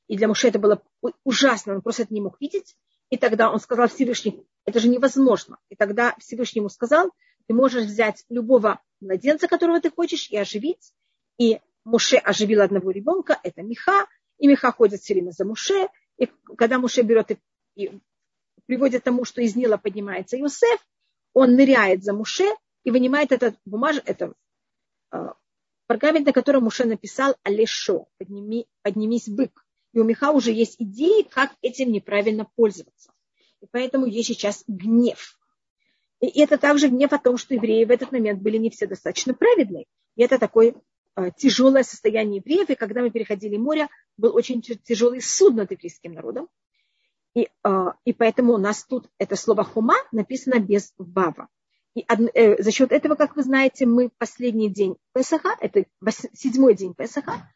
[0.08, 0.82] И для Муше это было
[1.24, 2.76] ужасно, он просто это не мог видеть.
[3.10, 5.58] И тогда он сказал Всевышний, это же невозможно.
[5.70, 7.12] И тогда Всевышний ему сказал,
[7.48, 10.94] ты можешь взять любого младенца, которого ты хочешь, и оживить.
[11.38, 15.88] И Муше оживил одного ребенка, это Миха, и Миха ходит все время за Муше.
[16.18, 17.38] И когда Муше берет и,
[17.76, 18.02] и
[18.66, 20.80] приводит к тому, что из Нила поднимается Иосиф,
[21.38, 22.46] он ныряет за Муше
[22.84, 24.34] и вынимает этот бумаж, это
[25.12, 25.18] э,
[25.88, 29.64] пергамент, на котором Муше написал Алешо, подними, поднимись бык.
[29.94, 33.12] И у Миха уже есть идеи, как этим неправильно пользоваться.
[33.62, 35.40] И поэтому есть сейчас гнев.
[36.22, 39.36] И это также гнев о том, что евреи в этот момент были не все достаточно
[39.36, 39.86] праведные.
[40.16, 40.74] И это такое
[41.16, 42.72] э, тяжелое состояние евреев.
[42.72, 46.50] И когда мы переходили море, был очень тяжелый суд над еврейским народом.
[47.38, 51.50] И, э, и поэтому у нас тут это слово хума написано без вава.
[51.94, 55.86] И э, за счет этого, как вы знаете, мы последний день Песаха, это
[56.34, 57.54] седьмой день Песаха,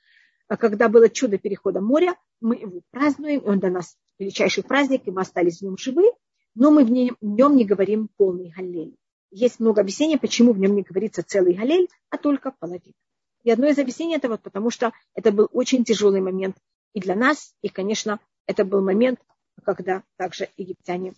[0.48, 5.08] а когда было чудо перехода моря, мы его празднуем, и он для нас величайший праздник,
[5.08, 6.12] и мы остались в нем живы,
[6.54, 8.96] но мы в нем, в нем не говорим полный галель.
[9.32, 12.94] Есть много объяснений, почему в нем не говорится целый галель, а только половина.
[13.42, 16.56] И одно из объяснений это вот потому, что это был очень тяжелый момент
[16.94, 19.20] и для нас, и, конечно, это был момент,
[19.64, 21.14] когда также египтяне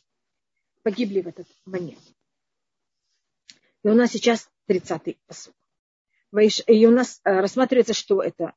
[0.84, 2.00] погибли в этот момент.
[3.84, 5.54] И у нас сейчас 30-й посуд.
[6.68, 8.54] И у нас э, рассматривается, что это,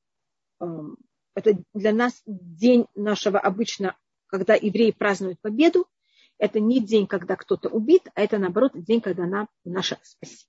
[0.61, 0.97] эм,
[1.35, 3.97] это для нас день нашего обычно,
[4.27, 5.87] когда евреи празднуют победу.
[6.39, 10.47] Это не день, когда кто-то убит, а это, наоборот, день, когда нам наше спасение.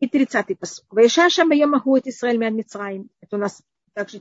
[0.00, 0.84] И 30-й посуд.
[0.90, 3.10] Вайшаша моя могу Исраиль мяд Мицраим.
[3.20, 3.62] Это у нас
[3.94, 4.20] также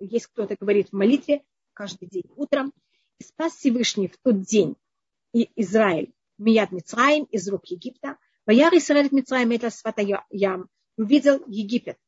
[0.00, 2.72] есть кто-то говорит в молитве каждый день утром
[3.18, 4.76] и спас Всевышний в тот день
[5.32, 8.18] и Израиль, Мияд Мицраим, из рук Египта.
[8.46, 11.98] Ваяр Израиль Мицраим, это свата ям, увидел Египет,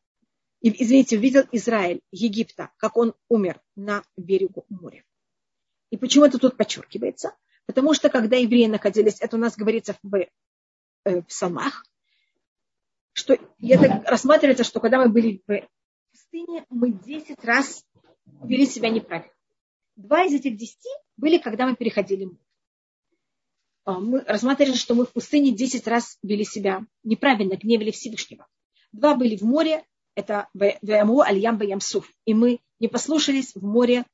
[0.61, 5.05] извините, увидел Израиль, Египта, как он умер на берегу моря.
[5.90, 7.35] И почему это тут подчеркивается?
[7.66, 10.27] Потому что когда евреи находились, это у нас говорится в, э,
[11.05, 11.85] в псалмах,
[13.12, 15.69] что это рассматривается, что когда мы были в
[16.12, 17.85] пустыне, мы 10 раз
[18.42, 19.33] вели себя неправильно.
[19.97, 22.39] Два из этих десяти были, когда мы переходили море.
[23.85, 28.47] А, мы рассматривали, что мы в пустыне десять раз вели себя неправильно, гневили Всевышнего.
[28.93, 32.11] Два были в море, это Ваяму Аль-Ям Ямсуф.
[32.25, 34.05] И мы не послушались в море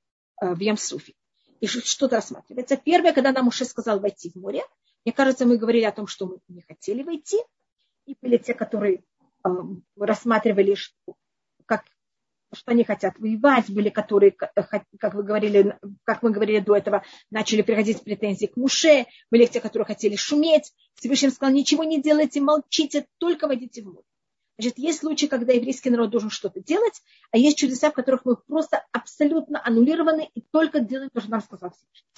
[0.40, 1.14] э, в Ямсуфе.
[1.61, 2.77] И что-то рассматривается.
[2.77, 4.62] Первое, когда нам уже сказал войти в море,
[5.05, 7.38] мне кажется, мы говорили о том, что мы не хотели войти.
[8.07, 9.05] И были те, которые
[9.45, 9.49] э,
[9.97, 10.77] рассматривали,
[11.66, 11.85] как
[12.55, 17.62] что они хотят воевать, были которые, как вы говорили, как мы говорили до этого, начали
[17.62, 20.73] приходить претензии к Муше, были те, которые хотели шуметь.
[20.95, 24.07] Всевышний сказал, ничего не делайте, молчите, только войдите в море.
[24.59, 28.37] Значит, есть случаи, когда еврейский народ должен что-то делать, а есть чудеса, в которых мы
[28.37, 32.09] просто абсолютно аннулированы и только делаем то, что нам сказал Всевышний.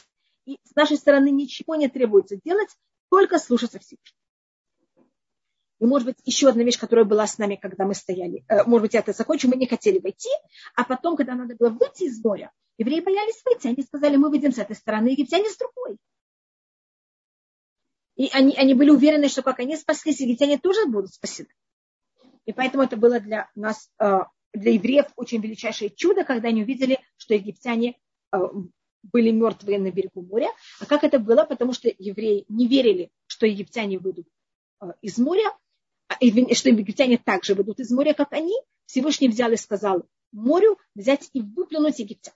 [0.46, 2.68] И с нашей стороны ничего не требуется делать,
[3.08, 4.23] только слушаться Всевышнего.
[5.80, 8.44] И, может быть, еще одна вещь, которая была с нами, когда мы стояли.
[8.48, 9.48] Э, может быть, я это закончу.
[9.48, 10.30] Мы не хотели войти,
[10.76, 13.66] а потом, когда надо было выйти из моря, евреи боялись выйти.
[13.66, 15.98] Они сказали, мы выйдем с этой стороны, египтяне с другой.
[18.16, 21.48] И они, они были уверены, что как они спаслись, египтяне тоже будут спасены.
[22.44, 24.20] И поэтому это было для нас, э,
[24.52, 27.96] для евреев, очень величайшее чудо, когда они увидели, что египтяне
[28.32, 28.38] э,
[29.02, 30.50] были мертвые на берегу моря.
[30.80, 31.44] А как это было?
[31.44, 34.28] Потому что евреи не верили, что египтяне выйдут
[35.00, 35.50] из моря,
[36.08, 38.54] что египтяне также выйдут из моря, как они,
[38.86, 42.34] Всевышний взял и сказал морю взять и выплюнуть египтян.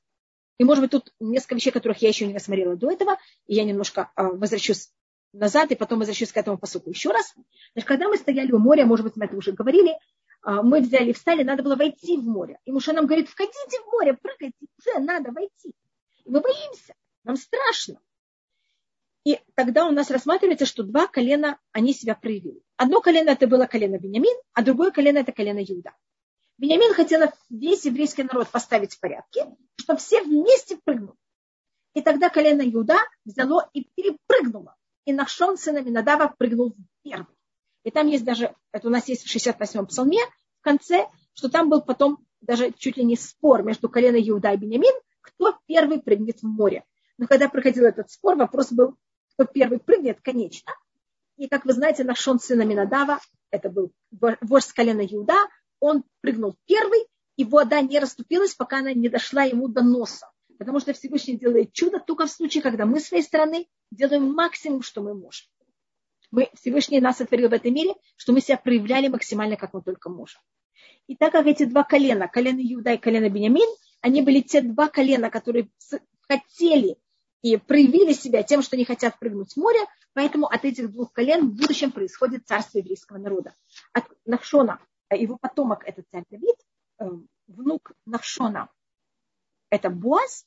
[0.59, 3.64] И, может быть, тут несколько вещей, которых я еще не рассмотрела до этого, и я
[3.64, 4.90] немножко а, возвращусь
[5.33, 7.35] назад, и потом возвращусь к этому посуку еще раз.
[7.74, 9.96] Значит, когда мы стояли у моря, может быть, мы это уже говорили,
[10.42, 12.59] а, мы взяли встали, надо было войти в море.
[12.64, 15.74] И Муша нам говорит, входите в море, прыгайте, уже надо войти.
[16.24, 18.00] И мы боимся, нам страшно.
[19.29, 22.62] И тогда у нас рассматривается, что два колена, они себя проявили.
[22.79, 25.93] Одно колено это было колено Бениамин, а другое колено это колено Иуда.
[26.57, 31.19] Бениамин хотел весь еврейский народ поставить в порядке, чтобы все вместе прыгнули.
[31.93, 34.77] И тогда колено Иуда взяло и перепрыгнуло.
[35.05, 37.37] И Нахшон, сын Аминадава, прыгнул первый.
[37.85, 40.21] И там есть даже, это у нас есть в 68-м псалме,
[40.61, 44.57] в конце, что там был потом даже чуть ли не спор между коленом Иуда и
[44.57, 46.87] Бениамин, кто первый прыгнет в море.
[47.19, 48.97] Но когда проходил этот спор, вопрос был,
[49.38, 50.72] кто первый прыгнет, конечно.
[51.37, 53.20] И, как вы знаете, Нашон сына Минадава,
[53.53, 55.37] это был вождь с колена Иуда,
[55.79, 60.29] он прыгнул первый, и вода не расступилась, пока она не дошла ему до носа.
[60.59, 64.83] Потому что Всевышний делает чудо только в случае, когда мы с своей стороны делаем максимум,
[64.83, 65.46] что мы можем.
[66.33, 70.11] Мы, Всевышний нас сотворил в этом мире, что мы себя проявляли максимально, как мы только
[70.11, 70.40] можем.
[71.07, 73.68] И так как эти два колена, колено Иуда и колено Бениамин,
[74.01, 75.70] они были те два колена, которые
[76.29, 76.98] хотели
[77.42, 79.81] и проявили себя тем, что не хотят прыгнуть в море,
[80.12, 83.55] поэтому от этих двух колен в будущем происходит царство еврейского народа.
[83.92, 86.57] От Навшона, э, его потомок это царь Давид,
[87.01, 87.05] э,
[87.46, 88.68] внук Навшона
[89.70, 90.46] это Буаз,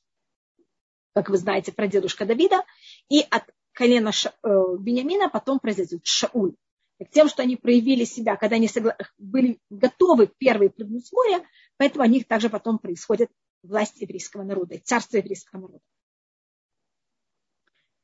[1.14, 2.64] как вы знаете, про дедушка Давида,
[3.10, 4.48] и от колена Ша, э,
[4.80, 6.56] Бениамина потом произойдет Шауль.
[7.00, 8.96] И тем, что они проявили себя, когда они согла...
[9.18, 11.46] были готовы первые прыгнуть в море,
[11.78, 13.30] поэтому у них также потом происходит
[13.64, 15.84] власть еврейского народа, царство еврейского народа.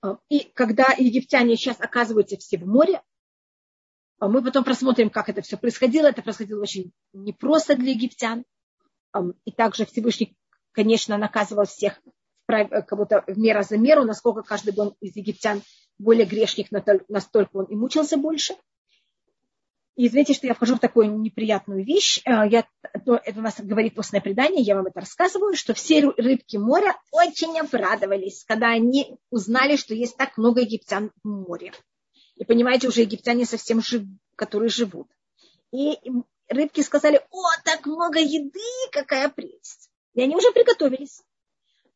[0.01, 3.01] А, и когда египтяне сейчас оказываются все в море,
[4.19, 6.07] а, мы потом просмотрим, как это все происходило.
[6.07, 8.43] Это происходило очень непросто для египтян.
[9.11, 10.35] А, и также Всевышний,
[10.71, 11.99] конечно, наказывал всех
[12.47, 15.61] кого-то в меру за меру, насколько каждый был из египтян
[15.97, 16.69] более грешник,
[17.09, 18.55] настолько он и мучился больше.
[19.97, 22.21] И извините, что я вхожу в такую неприятную вещь.
[22.23, 26.55] Э, я, это у нас говорит постное предание, я вам это рассказываю, что все рыбки
[26.55, 31.73] моря очень обрадовались, когда они узнали, что есть так много египтян в море.
[32.35, 34.03] И понимаете, уже египтяне совсем жив,
[34.35, 35.07] которые живут.
[35.71, 35.97] И
[36.47, 38.59] рыбки сказали, о, так много еды,
[38.91, 39.89] какая прелесть.
[40.13, 41.23] И они уже приготовились.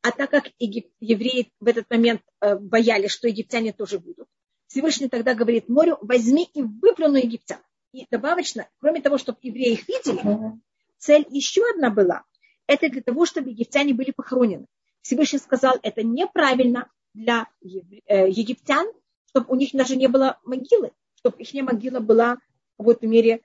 [0.02, 4.28] А так как евреи в этот момент э, боялись, что египтяне тоже будут,
[4.66, 7.60] Всевышний тогда говорит морю, возьми и выплюну египтян.
[7.92, 10.60] И добавочно, кроме того, чтобы евреи их видели,
[10.98, 12.24] цель еще одна была.
[12.68, 14.68] Это для того, чтобы египтяне были похоронены.
[15.02, 18.88] Всевышний сказал, это неправильно для э, египтян,
[19.28, 22.38] чтобы у них даже не было могилы, чтобы их могила была
[22.78, 23.42] в этом мире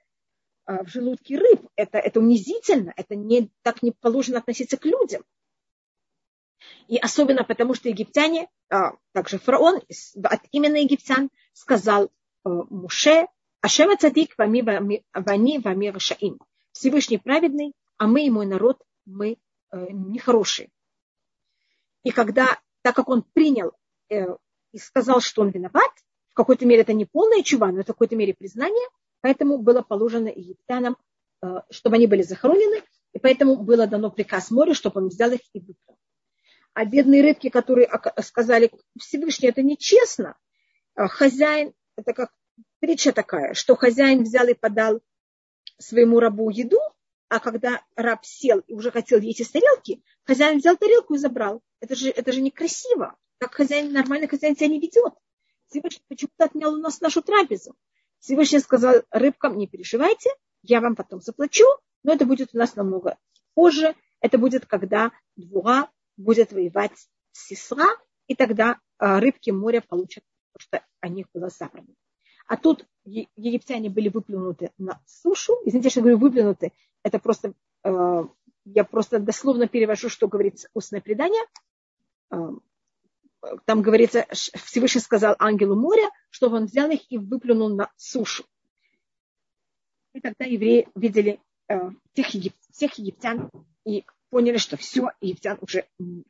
[0.65, 1.67] а, в желудке рыб.
[1.75, 5.23] Это, это унизительно, это не, так не положено относиться к людям.
[6.87, 9.81] И особенно потому, что египтяне, а, также фараон
[10.23, 12.09] от имени египтян сказал э,
[12.43, 13.27] Муше,
[13.61, 16.39] Ашема цадик вами вами рашаим.
[16.71, 19.37] Всевышний праведный, а мы и мой народ, мы
[19.71, 20.69] э, нехорошие.
[22.03, 23.71] И когда, так как он принял
[24.09, 24.25] э,
[24.71, 25.91] и сказал, что он виноват,
[26.29, 28.87] в какой-то мере это не полная чува, но в какой-то мере признание,
[29.21, 30.95] поэтому было положено египтянам,
[31.41, 32.83] э, чтобы они были захоронены,
[33.13, 35.97] и поэтому было дано приказ морю, чтобы он взял их и выплыл.
[36.73, 37.89] А бедные рыбки, которые
[38.21, 40.37] сказали, Всевышний, это нечестно,
[40.93, 42.31] а хозяин, это как
[42.79, 45.01] притча такая, что хозяин взял и подал
[45.77, 46.79] своему рабу еду,
[47.29, 51.61] а когда раб сел и уже хотел есть из тарелки, хозяин взял тарелку и забрал.
[51.79, 53.15] Это же, это же некрасиво.
[53.37, 55.13] Как хозяин, нормальный хозяин себя не ведет.
[55.67, 57.75] Всевышний почему-то отнял у нас нашу трапезу.
[58.19, 60.29] Всевышний сказал рыбкам, не переживайте,
[60.63, 61.65] я вам потом заплачу,
[62.03, 63.17] но это будет у нас намного
[63.53, 63.95] позже.
[64.19, 66.97] Это будет, когда двура будет воевать
[67.31, 67.85] с Сесра,
[68.27, 71.93] и тогда а, рыбки моря получат, потому что о них было забрано.
[72.47, 75.53] А тут египтяне были выплюнуты на сушу.
[75.65, 76.71] Извините, что я говорю выплюнуты.
[77.03, 78.23] Это просто, э,
[78.65, 81.43] я просто дословно перевожу, что говорит устное предание.
[82.31, 82.51] Э,
[83.65, 88.45] там говорится, Всевышний сказал ангелу моря, чтобы он взял их и выплюнул на сушу.
[90.13, 93.51] И тогда евреи видели э, всех, егип, всех египтян
[93.85, 96.25] и поняли, что все, египтян уже нет.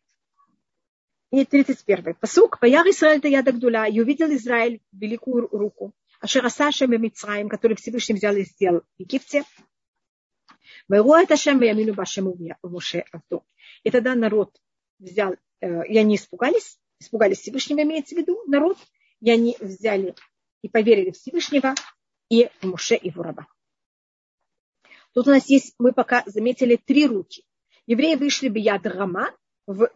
[1.31, 2.15] И 31.
[2.15, 2.59] Посук.
[2.59, 3.85] Паяр Израиль Таяда Гдуля.
[3.85, 5.93] И увидел Израиль великую руку.
[6.19, 9.43] Ашераса Шем Мицраим, который Всевышний взял и сделал в Египте.
[10.89, 13.43] Это Шем Ямину Башему Муше Авду.
[13.83, 14.55] И тогда народ
[14.99, 18.77] взял, и они испугались, испугались Всевышнего, имеется в виду народ,
[19.21, 20.15] и они взяли
[20.61, 21.75] и поверили Всевышнего
[22.29, 23.47] и в Муше и в раба.
[25.13, 27.43] Тут у нас есть, мы пока заметили три руки.
[27.85, 29.89] Евреи вышли бы яд Рама, в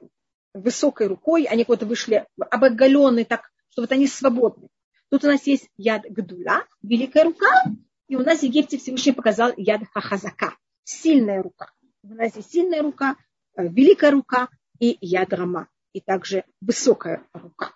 [0.53, 4.67] высокой рукой, они куда-то вышли обоголенные так, что вот они свободны.
[5.11, 7.65] Тут у нас есть яд Гдула, великая рука,
[8.07, 10.55] и у нас в Египте Всевышний показал яд Хахазака,
[10.85, 11.69] сильная рука.
[12.01, 13.17] У нас есть сильная рука,
[13.57, 14.47] э, великая рука
[14.79, 17.75] и яд Рама, и также высокая рука.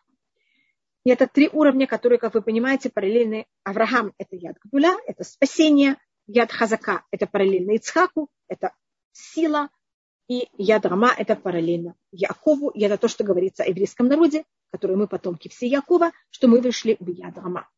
[1.04, 3.48] И это три уровня, которые, как вы понимаете, параллельны.
[3.66, 5.98] Авраам– это яд Гдуля, это спасение.
[6.28, 8.74] Яд Хазака– это параллельно Ицхаку, это
[9.12, 9.70] сила.
[10.30, 12.70] И яд Рама– это параллельно Якову.
[12.70, 14.46] И это то, что говорится о еврейском народе,
[14.76, 17.70] которые мы потомки все Якова, что мы вышли в Ядрама.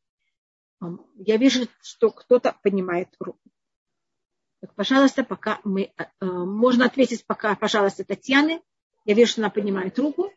[1.15, 3.39] Я вижу, что кто-то поднимает руку.
[4.61, 5.93] Так, пожалуйста, пока мы...
[5.97, 8.63] Э, э, можно ответить пока, пожалуйста, Татьяны.
[9.05, 10.33] Я вижу, что она поднимает руку.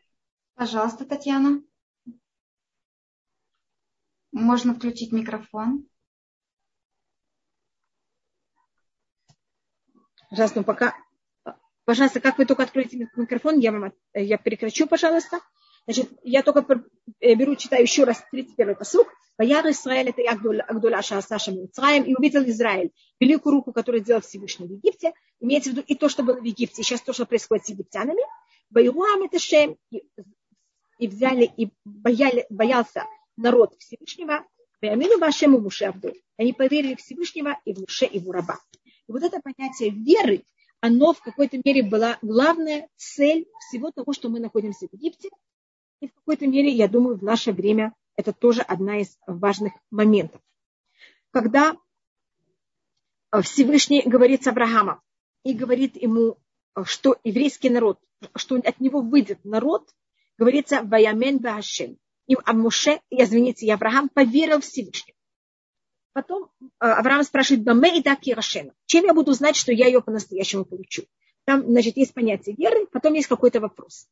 [0.53, 1.63] Пожалуйста, Татьяна.
[4.31, 5.87] Можно включить микрофон.
[10.29, 10.95] Пожалуйста, ну пока...
[11.85, 15.39] Пожалуйста, как вы только откроете микрофон, я вам я прекращу, пожалуйста.
[15.85, 16.83] Значит, я только
[17.19, 19.07] э, беру, читаю еще раз 31-й посук.
[19.37, 20.21] Ваяр Израиль это
[20.67, 22.03] Агдула Шаасаша Мицраем.
[22.03, 25.13] И увидел Израиль великую руку, которую сделал Всевышний в Египте.
[25.39, 27.69] Имеется в виду и то, что было в Египте, и сейчас то, что происходит с
[27.69, 28.21] египтянами.
[28.69, 29.77] Ваюам это Шем.
[30.99, 33.05] И взяли, и бояли, боялся
[33.35, 34.45] народ Всевышнего.
[34.81, 36.13] Ваямину Башему Муше Абду.
[36.37, 38.59] Они поверили Всевышнего и в Муше, и в Раба.
[39.07, 40.43] И вот это понятие веры,
[40.79, 45.29] оно в какой-то мере была главная цель всего того, что мы находимся в Египте,
[46.01, 50.41] и в какой-то мере, я думаю, в наше время это тоже одна из важных моментов.
[51.31, 51.77] Когда
[53.41, 54.99] Всевышний говорит с Авраамом
[55.43, 56.37] и говорит ему,
[56.83, 57.99] что еврейский народ,
[58.35, 59.89] что от него выйдет народ,
[60.37, 61.97] говорится «Ваямен Башем».
[62.27, 65.17] И Амуше, извините, и Авраам поверил Всевышнему.
[66.13, 66.49] Потом
[66.79, 68.73] Авраам спрашивает, Баме и так Рашена.
[68.85, 71.03] Чем я буду знать, что я ее по-настоящему получу?
[71.45, 74.07] Там, значит, есть понятие веры, потом есть какой-то вопрос.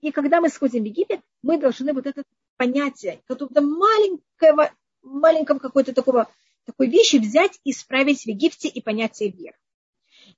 [0.00, 2.24] И когда мы сходим в Египет, мы должны вот это
[2.56, 4.72] понятие, какого-то маленького,
[5.02, 6.30] маленького какой-то такого,
[6.64, 9.56] такой вещи взять исправить в Египте и понятие веры.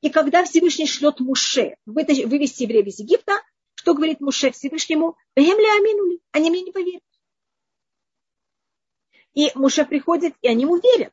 [0.01, 3.41] И когда Всевышний шлет Муше вывести евреев из Египта,
[3.75, 5.17] что говорит Муше Всевышнему?
[5.35, 7.03] Они мне не поверят.
[9.35, 11.13] И Муше приходит, и они ему верят.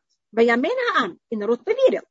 [1.30, 2.02] И народ поверил.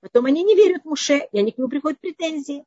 [0.00, 2.64] Потом они не верят Муше, и они к нему приходят претензии.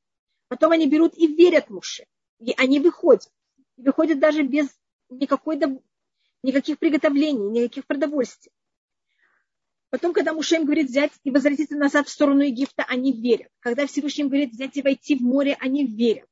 [0.47, 2.05] Потом они берут и верят Муше.
[2.39, 3.29] И они выходят.
[3.77, 4.67] выходят даже без
[5.09, 5.59] никакой,
[6.43, 8.51] никаких приготовлений, никаких продовольствий.
[9.89, 13.49] Потом, когда Мушем говорит взять и возвратиться назад в сторону Египта, они верят.
[13.59, 16.27] Когда Всевышний говорит взять и войти в море, они верят.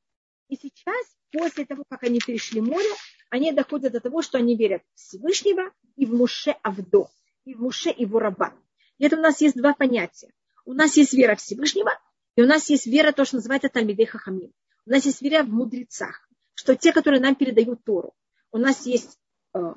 [0.48, 2.88] И сейчас, после того, как они перешли море,
[3.30, 7.10] они доходят до того, что они верят в Всевышнего и в Муше Авдо,
[7.44, 8.54] и в Муше и в Раба.
[8.98, 10.32] И это у нас есть два понятия.
[10.64, 11.90] У нас есть вера Всевышнего,
[12.36, 14.52] и у нас есть вера, то, что называется Тальмидей Хахамим.
[14.88, 18.14] У нас есть вера в мудрецах, что те, которые нам передают Тору,
[18.52, 19.18] у нас есть
[19.52, 19.74] э,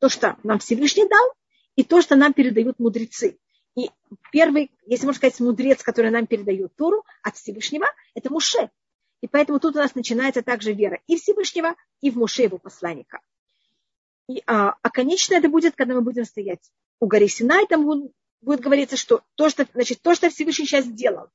[0.00, 1.32] то, что нам Всевышний дал,
[1.76, 3.38] и то, что нам передают мудрецы.
[3.76, 3.88] И
[4.32, 8.68] первый, если можно сказать, мудрец, который нам передает Тору от Всевышнего, это Муше.
[9.20, 13.20] И поэтому тут у нас начинается также вера и Всевышнего, и в Муше его посланника.
[14.28, 16.68] И, а, а конечно это будет, когда мы будем стоять
[16.98, 20.86] у горы Синай, там будет, будет говориться, что то, что, значит, то, что Всевышний сейчас
[20.86, 21.28] сделал,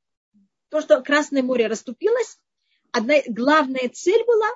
[0.68, 2.38] то, что Красное море расступилось,
[2.98, 4.50] одна главная цель была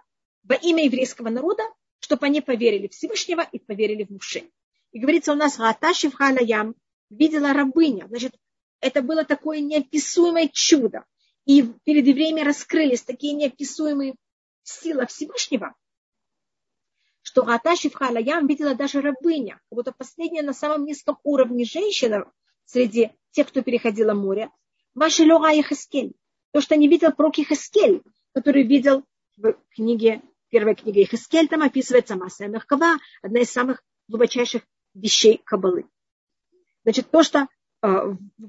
[0.44, 1.64] во имя еврейского народа,
[2.00, 4.50] чтобы они поверили в Всевышнего и поверили в Муше.
[4.92, 6.76] И говорится у нас, Гааташи в Халаям
[7.10, 8.08] видела рабыня.
[8.08, 8.36] Значит,
[8.80, 11.06] это было такое неописуемое чудо.
[11.46, 14.16] И перед евреями раскрылись такие неописуемые
[14.64, 15.74] силы Всевышнего,
[17.22, 22.32] что Гааташи в Халаям видела даже рабыня, как будто последняя на самом низком уровне женщина
[22.66, 24.50] среди тех, кто переходила море.
[24.94, 26.14] Ваши Лора Яхаскель.
[26.52, 28.04] То, что не видел пророк Ихискель,
[28.34, 29.04] который видел
[29.38, 34.64] в книге, первой книге Ихискель, там описывается масса Мехкава, одна из самых глубочайших
[34.94, 35.86] вещей Кабалы.
[36.84, 37.48] Значит, то, что
[37.82, 37.88] э,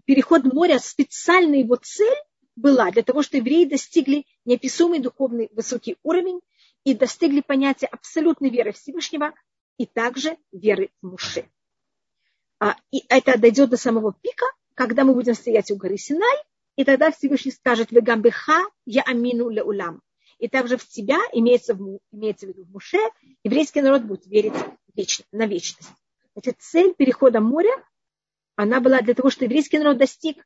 [0.05, 2.17] переход моря, специальная его цель
[2.57, 6.41] была для того, чтобы евреи достигли неописуемый духовный высокий уровень
[6.85, 9.35] и достигли понятия абсолютной веры Всевышнего
[9.79, 11.49] и также веры в Муше.
[12.59, 16.37] А, и это дойдет до самого пика, когда мы будем стоять у горы Синай,
[16.77, 20.03] и тогда Всевышний скажет, вы гамбеха, я амину ле улам.
[20.39, 22.99] И также в тебя, имеется, в, имеется в виду в Муше,
[23.45, 24.55] еврейский народ будет верить
[24.95, 25.91] вечно, на вечность.
[26.35, 27.73] Значит, цель перехода моря,
[28.57, 30.45] она была для того, чтобы еврейский народ достиг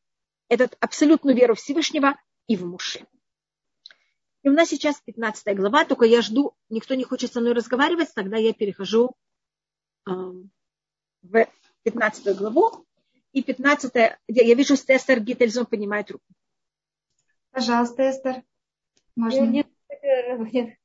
[0.49, 2.17] этот абсолютную веру Всевышнего
[2.47, 3.07] и в Муше.
[4.43, 8.15] И у нас сейчас 15 глава, только я жду, никто не хочет со мной разговаривать,
[8.15, 9.17] тогда я перехожу
[10.09, 10.13] э,
[11.23, 11.47] в
[11.83, 12.86] 15 главу.
[13.37, 13.93] И 15
[14.29, 16.25] я вижу, что Эстер Гительзон поднимает руку.
[17.51, 18.43] Пожалуйста, Эстер.
[19.15, 19.43] Можно?
[19.43, 19.67] Нет,
[20.53, 20.79] нет.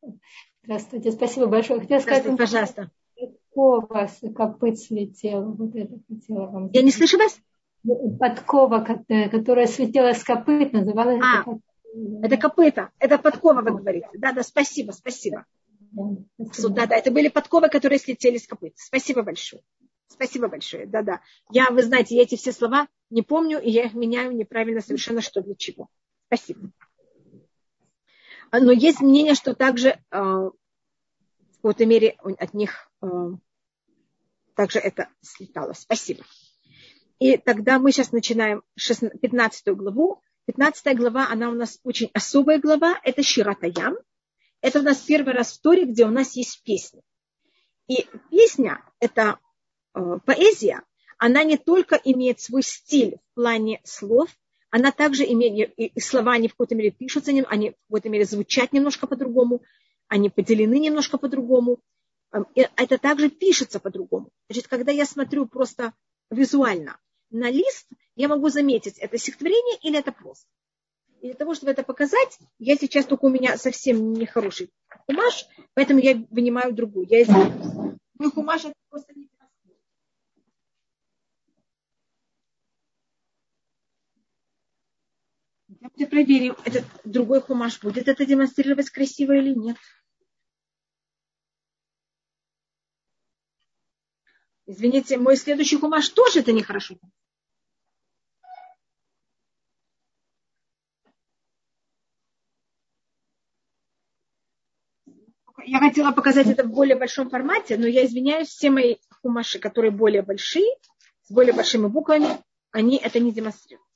[0.61, 1.79] Здравствуйте, спасибо большое.
[1.79, 2.91] Хотела сказать, пожалуйста.
[3.15, 5.45] Подкова с копыт слетела.
[5.45, 7.39] Вот это хотела вам Я не слышу вас?
[8.19, 8.85] Подкова,
[9.31, 11.59] которая слетела с копыт, называлась а, это,
[12.21, 12.89] это копыта.
[12.99, 14.09] Это подкова, вы говорите.
[14.15, 15.45] Да, да, спасибо, спасибо.
[15.93, 18.73] Да, да, это были подковы, которые слетели с копыт.
[18.75, 19.63] Спасибо большое.
[20.11, 20.85] Спасибо большое.
[20.85, 21.21] Да-да.
[21.49, 25.21] Я, вы знаете, я эти все слова не помню, и я их меняю неправильно совершенно,
[25.21, 25.89] что для чего.
[26.27, 26.71] Спасибо.
[28.51, 30.53] Но есть мнение, что также э, в
[31.55, 33.07] какой-то мере от них э,
[34.55, 35.73] также это слетало.
[35.73, 36.23] Спасибо.
[37.19, 40.21] И тогда мы сейчас начинаем 15 главу.
[40.47, 42.99] 15 глава, она у нас очень особая глава.
[43.03, 43.95] Это Ширатаям.
[44.59, 47.01] Это у нас первый раз в Торе, где у нас есть песня.
[47.87, 49.39] И песня– это
[49.93, 50.83] поэзия,
[51.17, 54.29] она не только имеет свой стиль в плане слов,
[54.69, 58.73] она также имеет, и слова они в какой-то мере пишутся, они в какой-то мере звучат
[58.73, 59.61] немножко по-другому,
[60.07, 61.79] они поделены немножко по-другому.
[62.31, 64.29] Эм, это также пишется по-другому.
[64.49, 65.93] Значит, когда я смотрю просто
[66.29, 70.47] визуально на лист, я могу заметить, это стихотворение или это просто.
[71.21, 74.71] И для того, чтобы это показать, я сейчас только у меня совсем нехороший
[75.05, 77.07] хумаш, поэтому я вынимаю другую.
[77.09, 77.99] Я извиняюсь.
[78.17, 79.10] Мой хумаш это просто
[86.01, 89.77] Давайте проверим, этот другой хумаш будет это демонстрировать красиво или нет.
[94.65, 96.95] Извините, мой следующий хумаш тоже это нехорошо.
[105.63, 109.91] Я хотела показать это в более большом формате, но я извиняюсь, все мои хумаши, которые
[109.91, 110.71] более большие,
[111.21, 113.90] с более большими буквами, они это не демонстрируют.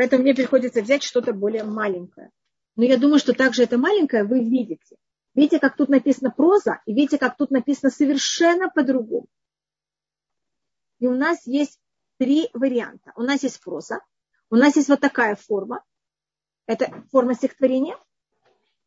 [0.00, 2.30] Поэтому мне приходится взять что-то более маленькое.
[2.74, 4.96] Но я думаю, что также это маленькое вы видите.
[5.34, 9.26] Видите, как тут написано проза, и видите, как тут написано совершенно по-другому.
[11.00, 11.78] И у нас есть
[12.16, 13.12] три варианта.
[13.14, 14.00] У нас есть проза,
[14.48, 15.84] у нас есть вот такая форма.
[16.64, 17.98] Это форма стихотворения.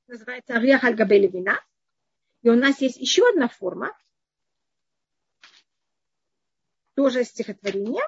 [0.07, 1.59] Называется Арьях аль вина.
[2.41, 3.95] И у нас есть еще одна форма.
[6.95, 8.01] Тоже стихотворение.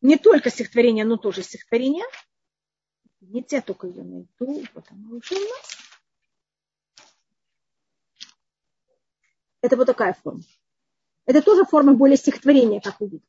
[0.00, 2.04] Не только стихотворение, но тоже стихотворение.
[3.20, 5.76] Не те только ее найду, потому что у нас.
[9.60, 10.42] Это вот такая форма.
[11.26, 13.28] Это тоже форма более стихотворения, как вы видите.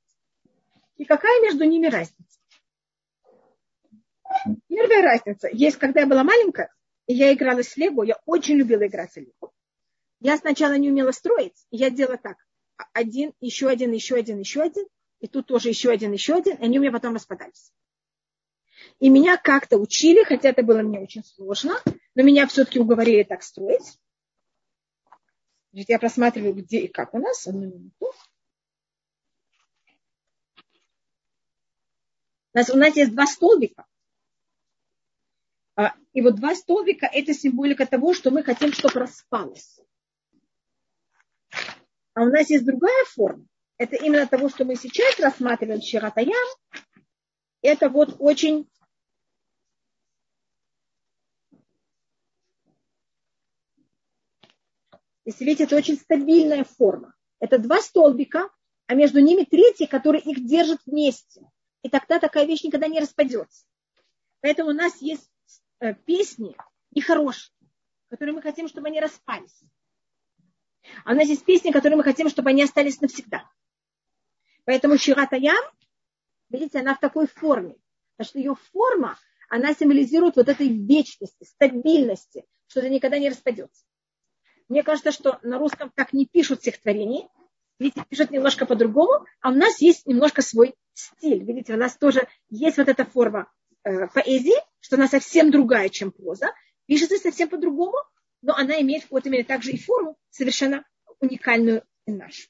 [0.97, 2.39] И какая между ними разница?
[4.67, 5.49] Первая разница.
[5.51, 6.71] Есть, когда я была маленькая,
[7.07, 9.51] и я играла с Лего, я очень любила играть с Лего.
[10.19, 12.37] Я сначала не умела строить, и я делала так.
[12.93, 14.85] Один, еще один, еще один, еще один
[15.19, 17.73] и тут тоже еще один, еще один, и они у меня потом распадались.
[18.99, 21.75] И меня как-то учили, хотя это было мне очень сложно,
[22.15, 23.99] но меня все-таки уговорили так строить.
[25.71, 27.45] Значит, я просматриваю, где и как у нас.
[27.47, 28.13] Одну минуту.
[32.53, 33.85] У нас, у нас есть два столбика.
[35.75, 39.79] А, и вот два столбика– это символика того, что мы хотим, чтобы распалось.
[42.13, 43.45] А у нас есть другая форма
[43.79, 46.35] это именно того, что мы сейчас рассматриваем Ширатаям,
[47.61, 48.69] это вот очень
[55.25, 57.13] Если видите, это очень стабильная форма.
[57.39, 58.49] Это два столбика,
[58.87, 61.41] а между ними третий, который их держит вместе.
[61.83, 63.67] И тогда такая вещь никогда не распадется.
[64.41, 65.29] Поэтому у нас есть
[65.81, 66.55] э, песни
[66.95, 67.53] нехорошие,
[68.09, 69.61] которые мы хотим, чтобы они распались.
[71.05, 73.47] А у нас есть песни, которые мы хотим, чтобы они остались навсегда.
[74.69, 75.57] Поэтому Ширатаям,
[76.51, 77.75] видите, она в такой форме.
[78.15, 79.17] Потому что ее форма,
[79.49, 83.83] она символизирует вот этой вечности, стабильности, что это никогда не распадется.
[84.67, 87.27] Мне кажется, что на русском так не пишут стихотворения,
[87.79, 91.43] видите, пишут немножко по-другому, а у нас есть немножко свой стиль.
[91.43, 93.51] Видите, у нас тоже есть вот эта форма
[93.83, 96.53] э, поэзии, что она совсем другая, чем проза,
[96.85, 97.97] пишется совсем по-другому,
[98.43, 100.85] но она имеет в какой-то мере также и форму совершенно
[101.19, 102.49] уникальную и нашу.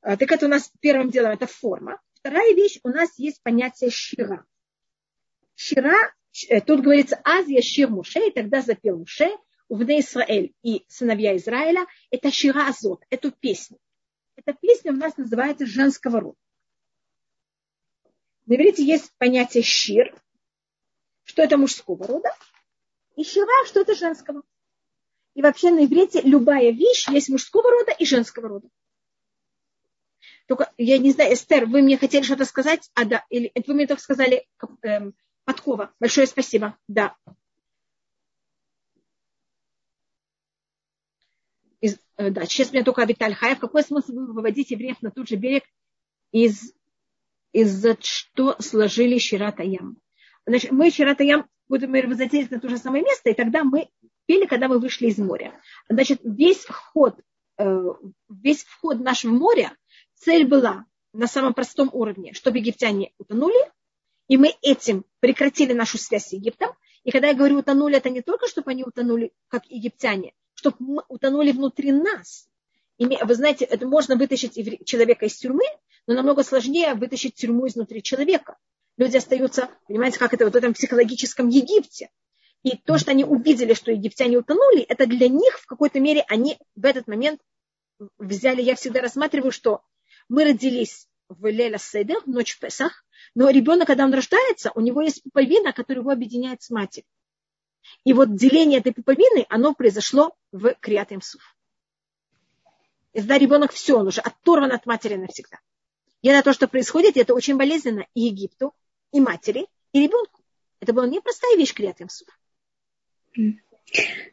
[0.00, 2.00] А, так это у нас первым делом это форма.
[2.14, 4.44] Вторая вещь, у нас есть понятие щира.
[5.54, 6.14] Щира,
[6.48, 9.28] э, тут говорится Азия Шир Муше, и тогда запел Муше,
[9.68, 13.78] Увне Израиль и сыновья Израиля, это Щира Азот, эту песню.
[14.36, 16.38] Эта песня у нас называется женского рода.
[18.46, 20.14] На иврите есть понятие щир,
[21.24, 22.28] что это мужского рода,
[23.16, 24.42] и щира, что это женского.
[25.34, 28.68] И вообще на иврите любая вещь есть мужского рода и женского рода.
[30.46, 32.90] Только, я не знаю, Эстер, вы мне хотели что-то сказать?
[32.94, 34.46] А, да, или вы мне только сказали
[34.82, 35.92] эм, подкова.
[35.98, 36.76] Большое спасибо.
[36.86, 37.16] Да.
[41.80, 43.58] Из, э, да, сейчас мне только Абиталь Хаев.
[43.58, 45.64] Какой смысл вы выводить евреев на тот же берег
[46.30, 46.72] из,
[47.52, 49.98] из-за что сложили Ширата Ям?
[50.46, 53.88] Значит, мы Ширата Ям будем возвратились на то же самое место, и тогда мы
[54.26, 55.60] пели, когда мы вышли из моря.
[55.88, 57.18] Значит, весь вход,
[57.58, 57.82] э,
[58.28, 59.76] весь вход нашего моря,
[60.16, 63.70] цель была на самом простом уровне, чтобы египтяне утонули,
[64.28, 66.70] и мы этим прекратили нашу связь с Египтом.
[67.04, 71.02] И когда я говорю утонули, это не только, чтобы они утонули, как египтяне, чтобы мы
[71.08, 72.48] утонули внутри нас.
[72.98, 74.54] И вы знаете, это можно вытащить
[74.84, 75.64] человека из тюрьмы,
[76.06, 78.56] но намного сложнее вытащить тюрьму изнутри человека.
[78.96, 82.10] Люди остаются, понимаете, как это вот в этом психологическом Египте.
[82.62, 86.58] И то, что они увидели, что египтяне утонули, это для них в какой-то мере они
[86.74, 87.40] в этот момент
[88.18, 89.82] взяли, я всегда рассматриваю, что
[90.28, 93.04] мы родились в Леля Седер, ночь в Песах,
[93.34, 97.08] но ребенок, когда он рождается, у него есть пуповина, которая его объединяет с матерью.
[98.04, 101.56] И вот деление этой пуповины, оно произошло в Криат Суф.
[103.12, 105.58] И тогда ребенок все, он уже оторван от матери навсегда.
[106.22, 108.74] И это то, что происходит, это очень болезненно и Египту,
[109.12, 110.42] и матери, и ребенку.
[110.80, 112.28] Это была непростая вещь Криат Суф.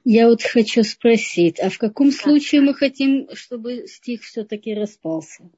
[0.04, 5.50] Я вот хочу спросить, а в каком случае мы хотим, чтобы стих все-таки распался?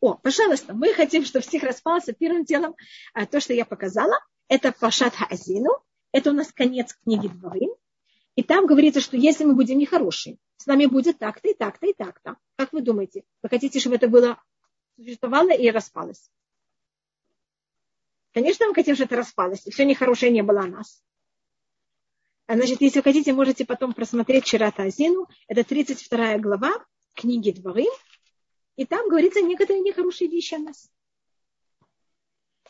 [0.00, 2.76] О, пожалуйста, мы хотим, чтобы стих распался первым делом.
[3.14, 4.16] А, то, что я показала,
[4.48, 5.70] это Пашат Хаазину,
[6.12, 7.70] это у нас конец книги Дворим.
[8.36, 11.92] И там говорится, что если мы будем нехорошие, с нами будет так-то и так-то и
[11.92, 12.36] так-то.
[12.56, 13.24] Как вы думаете?
[13.42, 14.40] Вы хотите, чтобы это было
[14.96, 16.30] существовало и распалось?
[18.32, 21.02] Конечно, мы хотим, чтобы это распалось, и все нехорошее не было о нас.
[22.46, 25.26] А, значит, если вы хотите, можете потом просмотреть Чирата Азину.
[25.48, 27.92] Это 32 глава книги Дворим.
[28.78, 30.88] И там говорится некоторые нехорошие вещи о нас.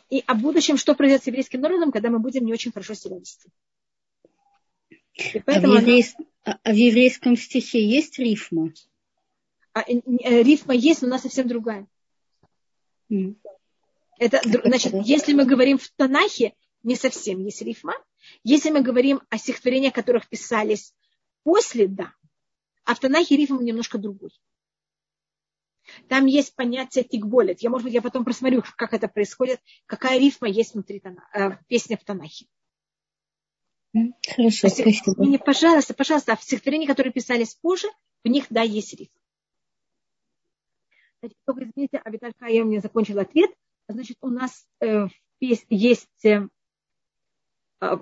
[0.09, 3.19] И о будущем, что произойдет с еврейским народом, когда мы будем не очень хорошо себя
[3.19, 3.51] вести.
[5.45, 6.15] А в, еврейс...
[6.45, 6.59] она...
[6.65, 8.73] а в еврейском стихе есть рифма?
[9.75, 11.87] А, э, э, рифма есть, но она совсем другая.
[13.13, 13.37] Mm.
[14.19, 16.55] Это, значит, если мы говорим в Танахе,
[16.85, 17.93] не совсем есть рифма.
[18.45, 20.95] Если мы говорим о стихотворениях, которых писались
[21.43, 22.15] после, да.
[22.85, 24.31] А в Танахе рифм немножко другой.
[26.09, 27.61] Там есть понятие тикболет.
[27.61, 31.51] Я, может быть, я потом просмотрю, как это происходит, какая рифма есть внутри тона, э,
[31.69, 32.47] песни в Танахе.
[33.95, 35.25] Хорошо, спасибо.
[35.25, 37.89] Не, пожалуйста, пожалуйста, а в стихотворении, которые писались позже,
[38.25, 39.09] в них, да, есть риф.
[41.21, 43.51] Значит, только извините, Абиталька, я мне закончила ответ.
[43.89, 45.07] Значит, у нас э,
[45.41, 46.49] есть э,
[47.81, 47.97] э,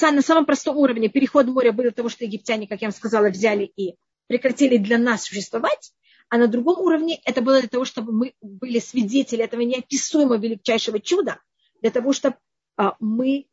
[0.00, 3.64] на самом простом уровне переход моря был того, что египтяне, как я вам сказала, взяли
[3.64, 5.92] и прекратили для нас существовать.
[6.34, 10.98] А на другом уровне это было для того, чтобы мы были свидетели этого неописуемого величайшего
[10.98, 11.40] чуда,
[11.80, 12.38] для того, чтобы
[12.76, 13.46] а, мы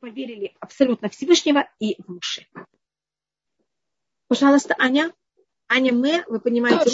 [0.00, 2.48] поверили абсолютно Всевышнего и в Муше.
[4.26, 5.12] Пожалуйста, Аня.
[5.68, 6.90] Аня мы, вы понимаете.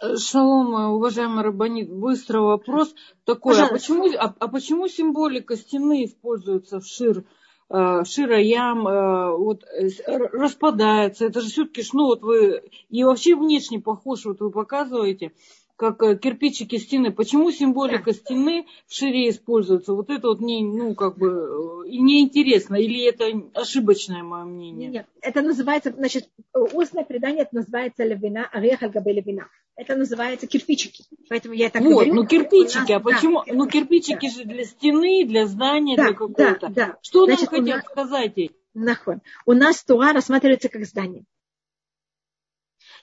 [0.00, 3.60] Э, шалом, уважаемый Рабанит, быстрый вопрос такой.
[3.60, 7.26] А почему, а, а почему символика стены используется в шир?
[7.74, 11.24] Э, широям, э, вот, э, распадается.
[11.24, 15.32] Это же все-таки, ну вот вы, и вообще внешне похож, вот вы показываете,
[15.90, 17.10] как кирпичики стены.
[17.10, 19.94] Почему символика стены в шире используется?
[19.94, 22.76] Вот это вот не, ну, как бы, неинтересно.
[22.76, 23.24] Или это
[23.54, 24.90] ошибочное мое мнение?
[24.90, 31.04] Нет, это называется, значит, устное предание, это называется левина, орех аль левина это называется кирпичики.
[31.28, 32.14] Поэтому я так вот, говорю.
[32.14, 33.42] ну кирпичики, нас, а почему?
[33.46, 34.34] Да, ну кирпичики да.
[34.34, 36.58] же для стены, для здания, да, для какого-то.
[36.60, 36.98] Да, да.
[37.00, 38.34] Что Значит, нам хотят нас, сказать?
[38.74, 39.22] Нахон.
[39.46, 41.24] У нас Туа рассматривается как здание.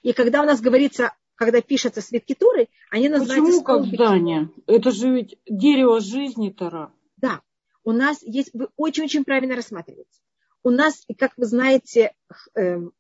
[0.04, 3.42] И когда у нас говорится, когда пишется свитки Туры, они называются...
[3.42, 4.50] Почему как здание?
[4.68, 6.94] Это же ведь дерево жизни Тара.
[7.18, 7.42] Да.
[7.84, 10.22] у нас есть, вы очень-очень правильно рассматриваете.
[10.64, 12.14] У нас, как вы знаете,
[12.54, 12.94] эм,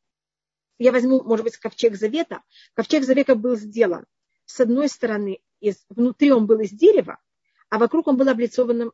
[0.77, 2.41] я возьму, может быть, ковчег завета.
[2.73, 4.05] Ковчег завета был сделан
[4.49, 7.19] с одной стороны, из, внутри он был из дерева,
[7.69, 8.91] а вокруг он был облицован,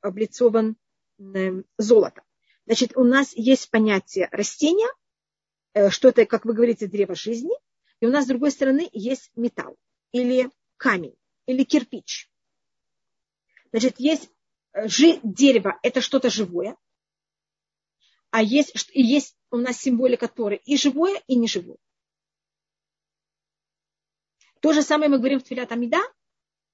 [0.00, 0.76] облицован
[1.18, 2.24] э, золотом.
[2.64, 4.88] Значит, у нас есть понятие растения,
[5.74, 7.52] э, что это, как вы говорите, древо жизни,
[8.04, 9.78] и у нас с другой стороны есть металл
[10.12, 12.30] или камень или кирпич.
[13.70, 14.30] Значит, есть
[14.74, 16.76] э, жи, дерево, это что-то живое,
[18.30, 21.78] а есть, есть у нас символика Торы и живое, и неживое.
[24.60, 26.02] То же самое мы говорим в Твилят Амида.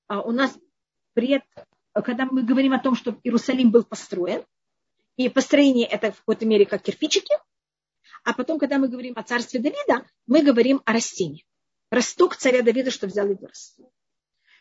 [0.09, 0.59] А у нас
[1.13, 1.45] пред,
[1.93, 4.45] когда мы говорим о том, что Иерусалим был построен,
[5.17, 7.37] и построение это в какой-то мере как кирпичики,
[8.25, 11.45] а потом, когда мы говорим о царстве Давида, мы говорим о растении.
[11.91, 13.77] Росток царя Давида, что взял и вырос.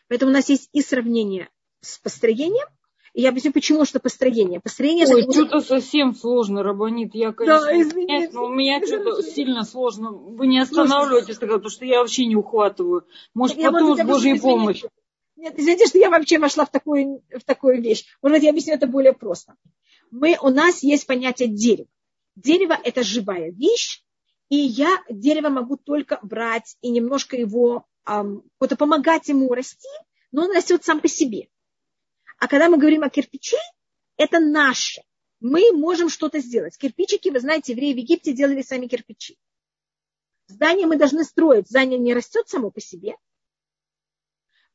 [0.08, 1.48] Поэтому у нас есть и сравнение
[1.80, 2.66] с построением,
[3.12, 4.60] и я объясню, почему, что построение.
[4.60, 5.32] Построение Ой, это...
[5.32, 7.14] что-то совсем сложно, Рабанит.
[7.14, 8.30] Я, конечно, да, извините.
[8.32, 10.12] но у меня что-то сильно сложно.
[10.12, 13.04] Вы не останавливаетесь тогда, потому что я вообще не ухватываю.
[13.34, 14.90] Может, я потом с Божьей помощью.
[15.36, 18.04] Нет, извините, что я вообще вошла в такую, в такую вещь.
[18.22, 19.54] Может быть, я объясню это более просто.
[20.10, 21.88] Мы, у нас есть понятие дерева.
[22.42, 24.02] Дерево– это живая вещь,
[24.48, 29.88] и я дерево могу только брать и немножко его, вот помогать ему расти,
[30.32, 31.48] но он растет сам по себе.
[32.38, 33.58] А когда мы говорим о кирпиче,
[34.16, 35.02] это наше.
[35.40, 36.78] Мы можем что-то сделать.
[36.78, 39.36] Кирпичики, вы знаете, евреи в Египте делали сами кирпичи.
[40.46, 41.68] Здание мы должны строить.
[41.68, 43.16] Здание не растет само по себе.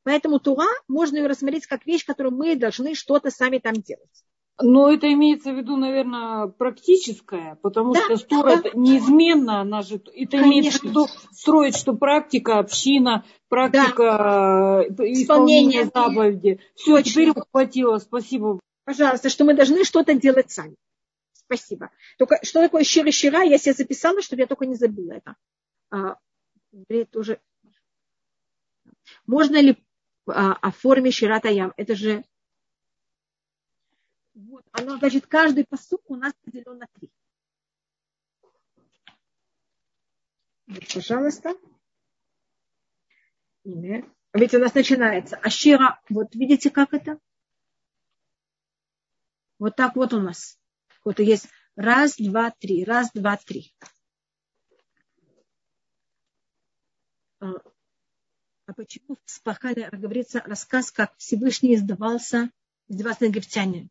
[0.04, 4.24] Поэтому Тура можно ее рассмотреть как вещь, которую мы должны что-то сами там делать.
[4.58, 9.96] Но это имеется в виду, наверное, практическое, потому да, что Тора да, неизменно, она же,
[9.96, 10.44] это Конечно.
[10.46, 15.04] имеется в виду строить, что практика, община, практика да.
[15.04, 16.60] Э, исполнения заповеди.
[16.74, 17.10] Все, Точно.
[17.10, 18.58] теперь хватило, спасибо.
[18.84, 20.76] Пожалуйста, что мы должны что-то делать сами.
[21.34, 21.90] Спасибо.
[22.16, 25.36] Только что такое щира щира, я себе записала, чтобы я только не забыла это.
[25.90, 26.16] А,
[27.10, 27.40] тоже.
[29.26, 29.76] Можно ли
[30.26, 31.74] а, о форме щирата ям?
[31.76, 32.24] Это же
[34.36, 37.10] вот, оно, значит, каждый посук у нас поделен на три.
[40.92, 41.54] Пожалуйста.
[43.64, 46.00] Ведь у нас начинается Ашира.
[46.10, 47.18] Вот видите, как это?
[49.58, 50.58] Вот так вот у нас.
[51.02, 52.84] Вот есть раз, два, три.
[52.84, 53.74] Раз, два, три.
[57.40, 57.52] А,
[58.66, 62.50] а почему в Спахаре говорится рассказ, как Всевышний издавался,
[62.88, 63.88] издевался на египтяне?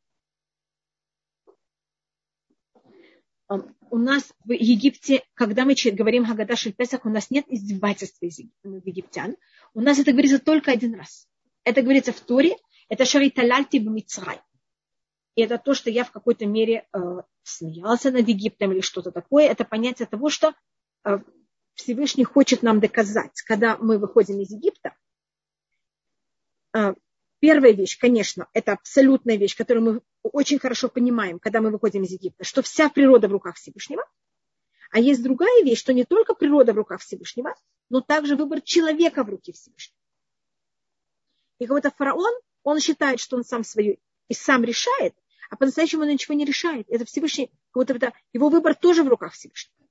[3.48, 9.36] У нас в Египте, когда мы говорим Хагада Песах, у нас нет издевательства из египтян.
[9.74, 11.28] У нас это говорится только один раз.
[11.64, 12.58] Это говорится в Торе.
[12.90, 14.40] Это Шариталальти Бмицрай.
[15.36, 17.00] И это то, что я в какой-то мере э,
[17.44, 19.48] смеялся над Египтом или что-то такое.
[19.48, 20.54] Это понятие того, что
[21.04, 21.20] э,
[21.74, 24.96] Всевышний хочет нам доказать, когда мы выходим из Египта.
[26.74, 26.94] Э,
[27.46, 32.12] первая вещь, конечно, это абсолютная вещь, которую мы очень хорошо понимаем, когда мы выходим из
[32.12, 34.04] Египта, что вся природа в руках Всевышнего.
[34.90, 37.54] А есть другая вещь, что не только природа в руках Всевышнего,
[37.92, 40.00] но также выбор человека в руки Всевышнего.
[41.60, 42.34] И какой-то фараон,
[42.64, 45.14] он считает, что он сам свою и сам решает,
[45.52, 46.90] а по-настоящему он ничего не решает.
[46.90, 49.85] Это Всевышний, как будто его выбор тоже в руках Всевышнего.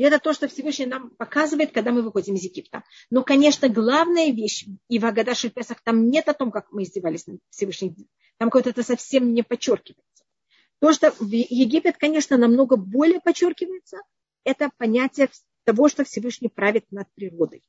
[0.00, 2.84] И это то, что Всевышний нам показывает, когда мы выходим из Египта.
[3.10, 7.26] Но, конечно, главная вещь, и в Агадаше Песах там нет о том, как мы издевались
[7.26, 7.94] над Всевышним.
[8.38, 10.24] Там какое-то это совсем не подчеркивается.
[10.78, 13.98] То, что в Египет, конечно, намного более подчеркивается,
[14.42, 15.28] это понятие
[15.64, 17.62] того, что Всевышний правит над природой.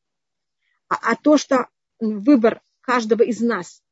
[0.88, 1.68] А, а то, что
[2.00, 3.84] выбор каждого из нас,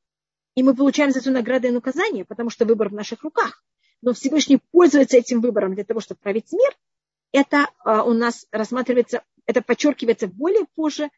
[0.56, 3.66] и мы получаем за это награды и наказания, потому что выбор в наших руках,
[4.02, 6.72] но Всевышний пользуется этим выбором для того, чтобы править мир–
[7.32, 11.10] это а, у нас рассматривается, это подчеркивается более позже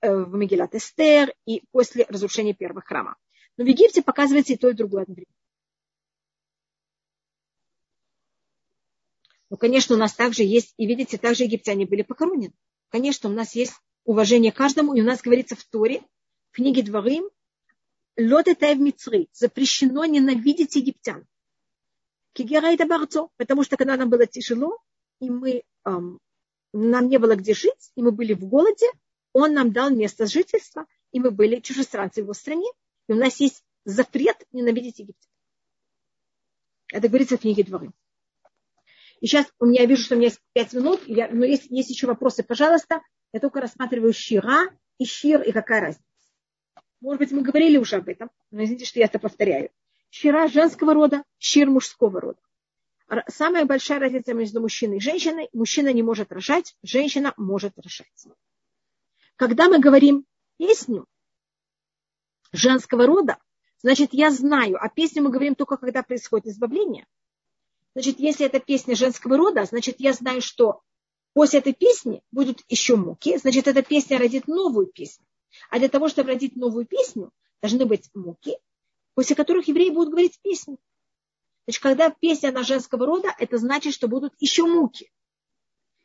[0.00, 3.16] э, в Мегилат Эстер и после разрушения первого храма.
[3.56, 5.34] Но в Египте показывается и то, и другое одновременно.
[9.50, 12.52] Ну, конечно, у нас также есть, и видите, также египтяне были похоронены.
[12.90, 13.72] Конечно, у нас есть
[14.04, 16.02] уважение каждому, и у нас говорится в Торе,
[16.50, 17.28] в книге Дворим,
[18.18, 21.24] Лот это в Мицри, запрещено ненавидеть египтян.
[22.32, 24.78] Кигера это барцо, потому что когда нам было тяжело,
[25.20, 28.86] и мы, нам не было где жить, и мы были в голоде,
[29.32, 32.68] он нам дал место жительства, и мы были чужестранцы в его стране,
[33.08, 35.28] и у нас есть запрет ненавидеть Египет.
[36.92, 37.90] Это говорится в книге Дворы.
[39.20, 41.66] И сейчас у меня я вижу, что у меня есть пять минут, я, но есть,
[41.70, 43.02] есть еще вопросы, пожалуйста.
[43.32, 46.04] Я только рассматриваю щира и щир, и какая разница.
[47.00, 49.70] Может быть, мы говорили уже об этом, но извините, что я это повторяю.
[50.10, 52.40] Щира женского рода, щир мужского рода.
[53.28, 55.48] Самая большая разница между мужчиной и женщиной.
[55.52, 58.26] Мужчина не может рожать, женщина может рожать.
[59.36, 60.26] Когда мы говорим
[60.58, 61.06] песню
[62.52, 63.38] женского рода,
[63.80, 67.06] значит, я знаю, а песню мы говорим только, когда происходит избавление.
[67.94, 70.82] Значит, если это песня женского рода, значит, я знаю, что
[71.32, 75.24] после этой песни будут еще муки, значит, эта песня родит новую песню.
[75.70, 77.32] А для того, чтобы родить новую песню,
[77.62, 78.58] должны быть муки,
[79.14, 80.78] после которых евреи будут говорить песню.
[81.68, 85.12] Значит, когда песня на женского рода, это значит, что будут еще муки.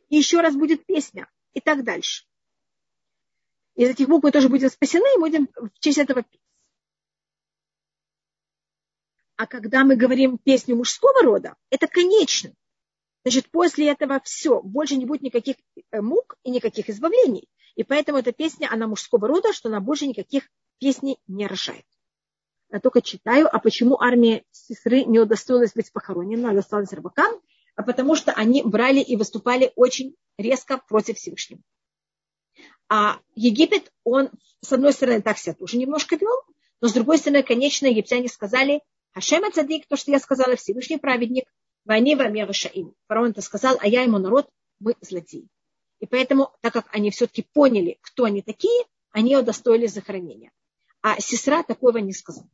[0.10, 1.32] И еще раз будет песня.
[1.54, 2.26] И так дальше.
[3.76, 6.42] Из этих мук мы тоже будем спасены, и будем в честь этого петь.
[9.38, 12.54] А когда мы говорим песню мужского рода, это конечно.
[13.24, 15.56] Значит, после этого все, больше не будет никаких
[15.92, 17.48] э, мук и никаких избавлений.
[17.76, 20.50] И поэтому эта песня, она мужского рода, что она больше никаких
[20.80, 21.86] песней не рожает
[22.74, 27.40] я только читаю, а почему армия сестры не удостоилась быть похоронена, она досталась рыбакам,
[27.76, 31.62] а потому что они брали и выступали очень резко против Всевышнего.
[32.90, 36.36] А Египет, он, с одной стороны, так себя тоже немножко вел,
[36.82, 38.82] но с другой стороны, конечно, египтяне сказали,
[39.14, 41.46] Хашема Цадик, то, что я сказала, Всевышний праведник,
[41.86, 42.96] войне вами Шаим.
[43.08, 44.50] Фараон это сказал, а я ему народ,
[44.80, 45.48] мы злодеи.
[46.00, 50.52] И поэтому, так как они все-таки поняли, кто они такие, они удостоились захоронения.
[51.02, 52.50] А сестра такого не сказала.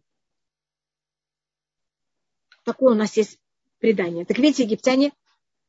[2.63, 3.39] Такое у нас есть
[3.79, 4.25] предание.
[4.25, 5.13] Так видите, египтяне,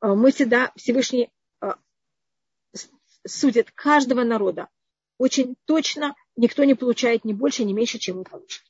[0.01, 1.31] э, мы всегда, Всевышний
[1.61, 1.73] э,
[3.27, 4.69] судит каждого народа
[5.21, 8.63] очень точно, никто не получает ни больше, ни меньше, чем он получит.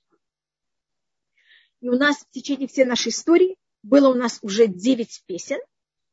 [1.81, 5.59] И у нас в течение всей нашей истории было у нас уже 9 песен.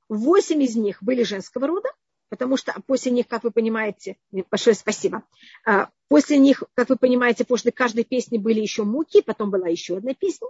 [0.09, 1.89] Восемь из них были женского рода,
[2.29, 4.17] потому что после них, как вы понимаете,
[4.51, 5.23] большое спасибо,
[5.65, 9.97] а, после них, как вы понимаете, после каждой песни были еще муки, потом была еще
[9.97, 10.47] одна песня.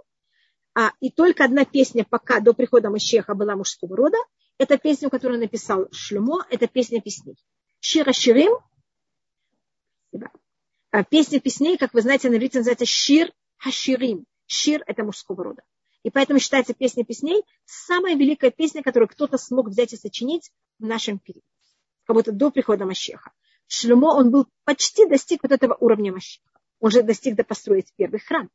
[0.80, 4.16] А, и только одна песня пока до прихода Машеха была мужского рода.
[4.58, 7.34] Это песня, которую написал Шлюмо, это песня песней.
[7.80, 8.52] Шира Ширим.
[10.92, 14.24] А, песня песней, как вы знаете, на иврите называется Шир Хаширим.
[14.46, 15.64] Шир– это мужского рода.
[16.04, 20.86] И поэтому считается песня песней самая великая песня, которую кто-то смог взять и сочинить в
[20.86, 21.44] нашем периоде.
[22.04, 23.32] Как будто до прихода Машеха.
[23.66, 26.60] Шлюмо, он был почти достиг вот этого уровня Машеха.
[26.78, 28.48] Он же достиг до построить первый храм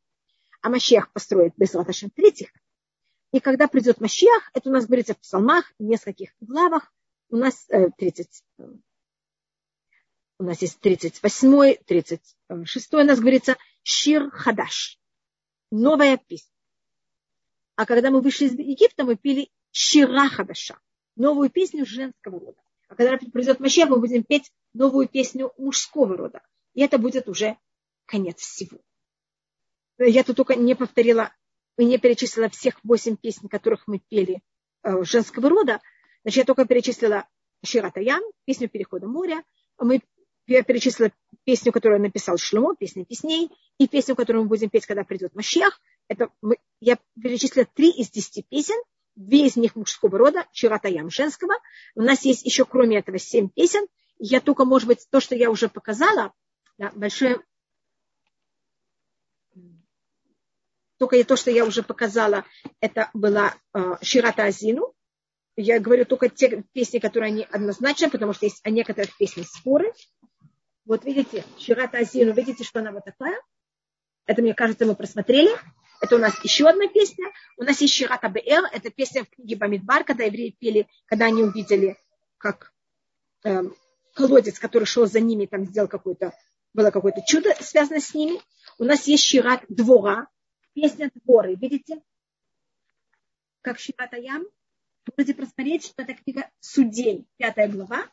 [0.64, 2.48] а Машех построит Безлаташем третьих.
[3.32, 6.90] И когда придет Машех, это у нас говорится в псалмах, в нескольких главах,
[7.28, 8.62] у нас 30, э,
[10.38, 14.98] у нас есть 38, 36, у нас говорится Шир Хадаш,
[15.70, 16.56] новая песня.
[17.76, 20.78] А когда мы вышли из Египта, мы пели Шира Хадаша,
[21.14, 22.62] новую песню женского рода.
[22.88, 26.40] А когда придет Машех, мы будем петь новую песню мужского рода.
[26.72, 27.58] И это будет уже
[28.06, 28.80] конец всего
[29.98, 31.32] я тут только не повторила
[31.78, 34.42] и не перечислила всех восемь песен, которых мы пели
[34.82, 35.80] э, женского рода.
[36.22, 37.26] Значит, я только перечислила
[37.64, 39.42] Ширатаян, песню Перехода моря.
[39.78, 40.02] Мы,
[40.46, 41.10] я перечислила
[41.44, 45.80] песню, которую написал Шлюмо, песню песней, и песню, которую мы будем петь, когда придет Машех.
[46.08, 48.80] Это мы, я перечислила три из десяти песен,
[49.16, 51.54] две из них мужского рода, Ширатаям женского.
[51.94, 53.86] У нас есть еще, кроме этого, семь песен.
[54.18, 56.32] Я только, может быть, то, что я уже показала,
[56.78, 57.40] да, большое
[60.98, 62.44] только то, что я уже показала,
[62.80, 64.94] это была э, Ширата Азину.
[65.56, 69.92] Я говорю только те песни, которые они однозначно, потому что есть о некоторых песнях споры.
[70.84, 73.40] Вот видите, Ширата Азину, видите, что она вот такая?
[74.26, 75.50] Это, мне кажется, мы просмотрели.
[76.00, 77.26] Это у нас еще одна песня.
[77.56, 78.64] У нас есть Ширата Беэр.
[78.72, 81.96] Это песня в книге Бамидбар, когда евреи пели, когда они увидели,
[82.38, 82.72] как
[83.44, 83.62] э,
[84.14, 86.32] колодец, который шел за ними, там сделал какое-то,
[86.72, 88.40] было какое-то чудо связано с ними.
[88.78, 90.28] У нас есть Шират Двора
[90.74, 91.54] песня Творы.
[91.54, 92.02] Видите?
[93.62, 94.44] Как Шиватаям.
[95.16, 98.10] Можете просмотреть, что это книга Судей, пятая глава.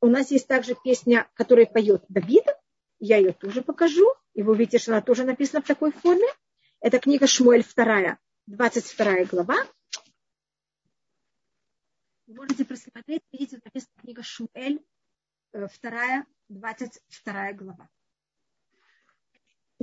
[0.00, 2.44] У нас есть также песня, которую поет Давид.
[2.98, 4.14] Я ее тоже покажу.
[4.34, 6.26] И вы увидите, что она тоже написана в такой форме.
[6.80, 9.56] Это книга Шмуэль, вторая, 22 глава.
[12.26, 14.84] Можете просмотреть, видите, написана книга Шмуэль,
[15.52, 17.88] э, вторая, 22 глава.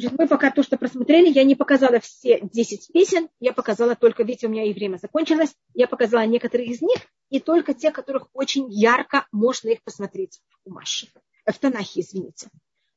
[0.02, 4.24] Значит, мы пока то, что просмотрели, я не показала все 10 песен, я показала только,
[4.24, 6.98] видите, у меня и время закончилось, я показала некоторые из них,
[7.30, 11.08] и только те, которых очень ярко можно их посмотреть у Маши,
[11.46, 12.50] в Танахе, извините.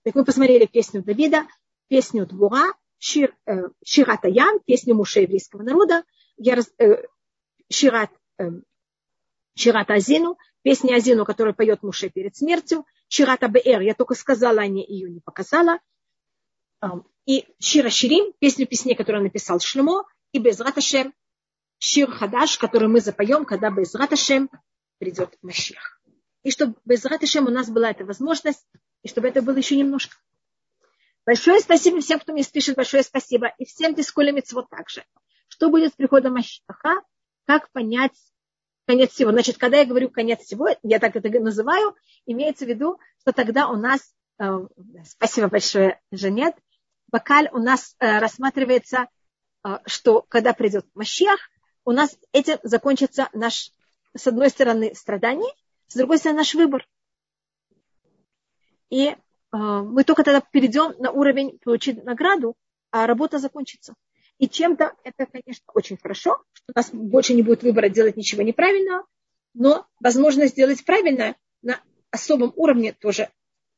[0.02, 1.46] Так мы посмотрели песню Давида,
[1.88, 6.04] песню Двура, Шир, э, Шират Аям, песню Муше еврейского народа,
[6.38, 7.02] я э,
[7.70, 8.44] Шират, э,
[9.54, 14.66] Шират Азину, песня Азину, которую поет Муше перед смертью, Шират Абеэр, я только сказала, а
[14.66, 15.80] не ее не показала,
[17.26, 21.14] и Шира Ширим, песню песни, которую написал Шлемо, и Безрат Ашем,
[21.78, 24.50] Шир Хадаш, который мы запоем, когда Безрат Ашем
[24.98, 26.00] придет Машех.
[26.42, 28.66] И чтобы Безрат Ашем у нас была эта возможность,
[29.02, 30.16] и чтобы это было еще немножко.
[31.26, 33.52] Большое спасибо всем, кто мне пишет, большое спасибо.
[33.58, 35.04] И всем дисколям вот так же.
[35.48, 37.02] Что будет с приходом Машаха?
[37.46, 38.18] Как понять
[38.86, 39.30] конец всего?
[39.30, 41.94] Значит, когда я говорю конец всего, я так это называю,
[42.26, 44.66] имеется в виду, что тогда у нас, э,
[45.04, 46.54] спасибо большое, Жанет,
[47.14, 49.06] Бакаль у нас э, рассматривается,
[49.64, 51.38] э, что когда придет Машиах,
[51.84, 53.70] у нас этим закончится наш,
[54.16, 55.52] с одной стороны, страдание,
[55.86, 56.88] с другой стороны, наш выбор.
[58.90, 59.16] И э,
[59.52, 62.56] мы только тогда перейдем на уровень получить награду,
[62.90, 63.94] а работа закончится.
[64.38, 68.42] И чем-то это, конечно, очень хорошо, что у нас больше не будет выбора делать ничего
[68.42, 69.06] неправильного,
[69.54, 73.30] но возможность сделать правильно на особом уровне тоже.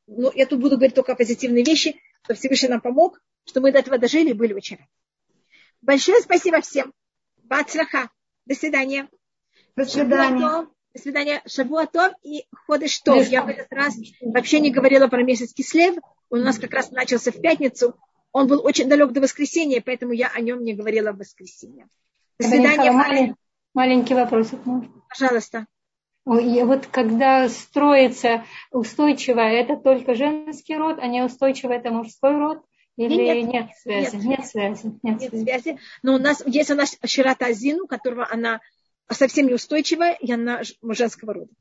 [0.07, 3.71] Но я тут буду говорить только о позитивные вещи, что Всевышний нам помог, что мы
[3.71, 4.85] до этого дожили и были рады.
[5.81, 6.93] Большое спасибо всем.
[7.45, 8.11] Бацраха.
[8.47, 9.09] До свидания.
[9.77, 10.67] До свидания.
[10.93, 11.43] До свидания.
[11.47, 13.29] Шавуатов и Ходыштов.
[13.29, 15.97] Я в этот раз вообще не говорила про месяц Кислев.
[16.29, 17.97] Он у нас как раз начался в пятницу.
[18.33, 21.87] Он был очень далек до воскресенья, поэтому я о нем не говорила в воскресенье.
[22.41, 22.91] До свидания.
[22.91, 23.37] Малень,
[23.73, 24.91] маленький вопросик можно?
[26.27, 26.67] Пожалуйста.
[26.67, 32.63] Вот когда строится устойчиво, это только женский род, а не устойчиво это мужской род?
[32.97, 34.17] Или нет, нет связи?
[34.17, 34.87] Нет, нет связи.
[35.03, 35.79] Нет, нет связи.
[36.03, 38.61] Но у нас есть у нас Ширата Азину, которого она
[39.09, 41.53] совсем неустойчивая, и она женского рода.